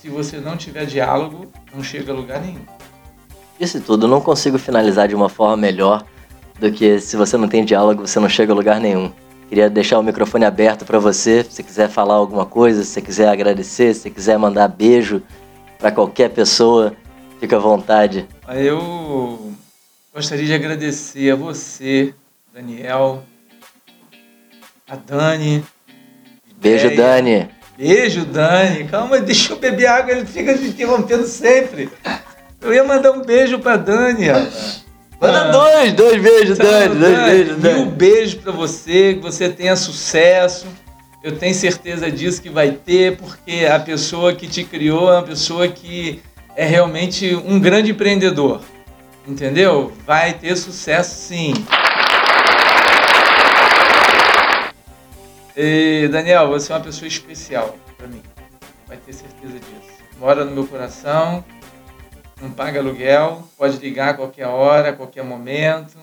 Se 0.01 0.09
você 0.09 0.37
não 0.37 0.57
tiver 0.57 0.85
diálogo, 0.85 1.51
não 1.73 1.83
chega 1.83 2.11
a 2.11 2.15
lugar 2.15 2.41
nenhum. 2.41 2.65
Isso 3.59 3.79
tudo, 3.79 4.07
não 4.07 4.19
consigo 4.19 4.57
finalizar 4.57 5.07
de 5.07 5.15
uma 5.15 5.29
forma 5.29 5.55
melhor 5.55 6.03
do 6.63 6.71
que 6.71 6.97
se 7.01 7.17
você 7.17 7.35
não 7.35 7.49
tem 7.49 7.65
diálogo, 7.65 8.07
você 8.07 8.19
não 8.21 8.29
chega 8.29 8.53
a 8.53 8.55
lugar 8.55 8.79
nenhum. 8.79 9.11
Queria 9.49 9.69
deixar 9.69 9.99
o 9.99 10.03
microfone 10.03 10.45
aberto 10.45 10.85
para 10.85 10.97
você, 10.97 11.43
se 11.43 11.51
você 11.51 11.63
quiser 11.63 11.89
falar 11.89 12.13
alguma 12.13 12.45
coisa, 12.45 12.83
se 12.83 12.91
você 12.91 13.01
quiser 13.01 13.27
agradecer, 13.27 13.93
se 13.93 14.01
você 14.01 14.09
quiser 14.09 14.37
mandar 14.39 14.69
beijo 14.69 15.21
para 15.77 15.91
qualquer 15.91 16.29
pessoa, 16.29 16.95
fica 17.41 17.57
à 17.57 17.59
vontade. 17.59 18.25
Eu 18.47 19.51
gostaria 20.15 20.45
de 20.45 20.53
agradecer 20.53 21.31
a 21.31 21.35
você, 21.35 22.13
Daniel, 22.53 23.23
a 24.89 24.95
Dani. 24.95 25.65
Beijo, 26.61 26.87
Ideia. 26.87 26.97
Dani. 26.97 27.49
Beijo, 27.77 28.25
Dani. 28.25 28.85
Calma, 28.85 29.19
deixa 29.19 29.51
eu 29.51 29.59
beber 29.59 29.87
água, 29.87 30.13
ele 30.13 30.25
fica 30.25 30.55
me 30.55 30.69
interrompendo 30.69 31.25
sempre. 31.25 31.89
Eu 32.61 32.73
ia 32.73 32.85
mandar 32.85 33.11
um 33.11 33.21
beijo 33.21 33.59
pra 33.59 33.75
Dani, 33.75 34.27
rapaz. 34.27 34.82
Manda 35.23 35.41
Ah. 35.45 35.51
dois, 35.51 35.93
dois 35.93 36.21
beijos, 36.21 36.59
Então, 36.59 36.69
Dani, 36.69 36.95
dois 36.99 37.17
beijos, 37.25 37.57
Mil 37.57 37.61
Dani. 37.61 37.85
beijos 37.91 38.33
pra 38.35 38.51
você, 38.51 39.13
que 39.13 39.19
você 39.21 39.49
tenha 39.49 39.75
sucesso. 39.75 40.67
Eu 41.23 41.37
tenho 41.37 41.55
certeza 41.55 42.11
disso 42.11 42.41
que 42.41 42.49
vai 42.49 42.71
ter, 42.71 43.15
porque 43.15 43.65
a 43.65 43.79
pessoa 43.79 44.33
que 44.33 44.45
te 44.47 44.63
criou 44.65 45.09
é 45.09 45.15
uma 45.15 45.23
pessoa 45.23 45.67
que 45.69 46.21
é 46.57 46.65
realmente 46.65 47.33
um 47.45 47.57
grande 47.59 47.91
empreendedor. 47.91 48.59
Entendeu? 49.25 49.93
Vai 50.05 50.33
ter 50.33 50.57
sucesso 50.57 51.15
sim. 51.29 51.53
E, 55.55 56.09
Daniel, 56.11 56.49
você 56.49 56.71
é 56.71 56.75
uma 56.75 56.81
pessoa 56.81 57.07
especial 57.07 57.77
pra 57.97 58.07
mim. 58.07 58.21
Vai 58.87 58.97
ter 58.97 59.13
certeza 59.13 59.53
disso. 59.53 59.93
Mora 60.19 60.43
no 60.43 60.51
meu 60.51 60.65
coração, 60.67 61.43
não 62.43 62.51
paga 62.51 62.79
aluguel, 62.79 63.47
pode 63.57 63.77
ligar 63.77 64.09
a 64.09 64.13
qualquer 64.15 64.47
hora, 64.47 64.89
a 64.89 64.93
qualquer 64.93 65.23
momento. 65.23 65.97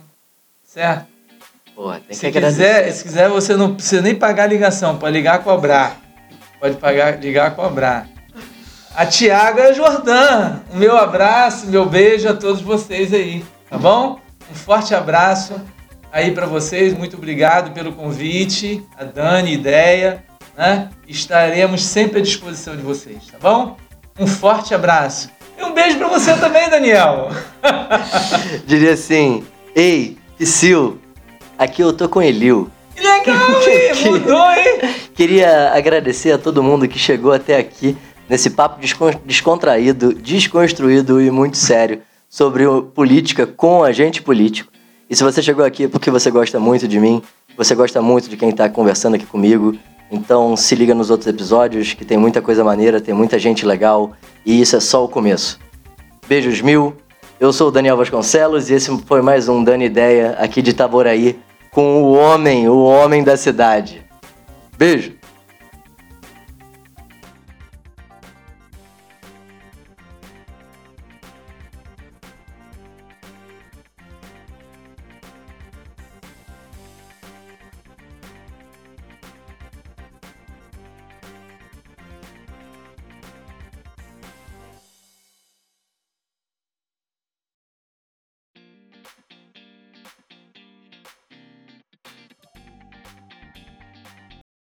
Certo? 0.64 1.06
Pô, 1.74 1.92
tem 1.92 2.00
que 2.08 2.14
Se 2.16 2.26
agradecer. 2.26 2.56
quiser, 2.56 2.92
se 2.92 3.02
quiser, 3.04 3.28
você 3.28 3.54
não 3.54 3.74
precisa 3.74 4.00
nem 4.00 4.14
pagar 4.14 4.44
a 4.44 4.46
ligação, 4.46 4.96
pode 4.96 5.12
ligar 5.12 5.34
a 5.34 5.38
cobrar. 5.38 6.00
Pode 6.58 6.76
pagar, 6.76 7.20
ligar 7.20 7.48
a 7.48 7.50
cobrar. 7.50 8.08
A 8.94 9.06
Tiaga 9.06 9.72
Jordan, 9.72 10.60
o 10.72 10.76
meu 10.76 10.96
abraço, 10.96 11.66
meu 11.66 11.86
beijo 11.86 12.28
a 12.28 12.34
todos 12.34 12.60
vocês 12.60 13.12
aí, 13.12 13.44
tá 13.68 13.78
bom? 13.78 14.18
Um 14.50 14.54
forte 14.54 14.94
abraço 14.94 15.60
aí 16.10 16.32
para 16.32 16.46
vocês, 16.46 16.92
muito 16.92 17.16
obrigado 17.16 17.72
pelo 17.72 17.92
convite, 17.92 18.84
a 18.98 19.04
Dani, 19.04 19.54
ideia, 19.54 20.24
né? 20.56 20.90
Estaremos 21.06 21.84
sempre 21.84 22.18
à 22.18 22.22
disposição 22.22 22.76
de 22.76 22.82
vocês, 22.82 23.26
tá 23.30 23.38
bom? 23.40 23.76
Um 24.18 24.26
forte 24.26 24.74
abraço. 24.74 25.30
E 25.60 25.64
um 25.64 25.72
beijo 25.74 25.98
para 25.98 26.08
você 26.08 26.34
também, 26.38 26.68
Daniel. 26.70 27.30
Diria 28.66 28.94
assim, 28.94 29.44
ei, 29.74 30.16
Psyll, 30.38 30.98
aqui 31.58 31.82
eu 31.82 31.92
tô 31.92 32.08
com 32.08 32.22
Elil. 32.22 32.70
Que 32.94 33.02
legal, 33.02 33.36
hein? 33.68 34.10
Mudou, 34.10 34.50
hein? 34.52 34.80
Queria 35.14 35.72
agradecer 35.74 36.32
a 36.32 36.38
todo 36.38 36.62
mundo 36.62 36.88
que 36.88 36.98
chegou 36.98 37.32
até 37.32 37.56
aqui 37.58 37.96
nesse 38.28 38.50
papo 38.50 38.80
descon- 38.80 39.20
descontraído, 39.26 40.14
desconstruído 40.14 41.20
e 41.20 41.30
muito 41.30 41.56
sério 41.58 42.00
sobre 42.28 42.64
política 42.94 43.46
com 43.46 43.82
agente 43.82 44.22
político. 44.22 44.70
E 45.10 45.16
se 45.16 45.24
você 45.24 45.42
chegou 45.42 45.64
aqui 45.64 45.84
é 45.84 45.88
porque 45.88 46.10
você 46.10 46.30
gosta 46.30 46.58
muito 46.60 46.86
de 46.86 46.98
mim, 47.00 47.20
você 47.56 47.74
gosta 47.74 48.00
muito 48.00 48.30
de 48.30 48.36
quem 48.36 48.50
está 48.50 48.68
conversando 48.68 49.16
aqui 49.16 49.26
comigo, 49.26 49.76
então 50.10 50.56
se 50.56 50.74
liga 50.74 50.94
nos 50.94 51.10
outros 51.10 51.28
episódios 51.28 51.92
que 51.92 52.04
tem 52.04 52.18
muita 52.18 52.42
coisa 52.42 52.64
maneira, 52.64 53.00
tem 53.00 53.14
muita 53.14 53.38
gente 53.38 53.64
legal 53.64 54.12
e 54.44 54.60
isso 54.60 54.76
é 54.76 54.80
só 54.80 55.04
o 55.04 55.08
começo. 55.08 55.58
Beijos 56.26 56.60
mil. 56.60 56.94
Eu 57.38 57.52
sou 57.52 57.68
o 57.68 57.70
Daniel 57.70 57.96
Vasconcelos 57.96 58.68
e 58.68 58.74
esse 58.74 58.94
foi 59.06 59.22
mais 59.22 59.48
um 59.48 59.64
Dani 59.64 59.86
Ideia 59.86 60.36
aqui 60.38 60.60
de 60.60 60.70
Itaboraí 60.70 61.38
com 61.70 62.02
o 62.02 62.12
homem, 62.12 62.68
o 62.68 62.82
homem 62.82 63.24
da 63.24 63.36
cidade. 63.36 64.02
Beijo. 64.76 65.19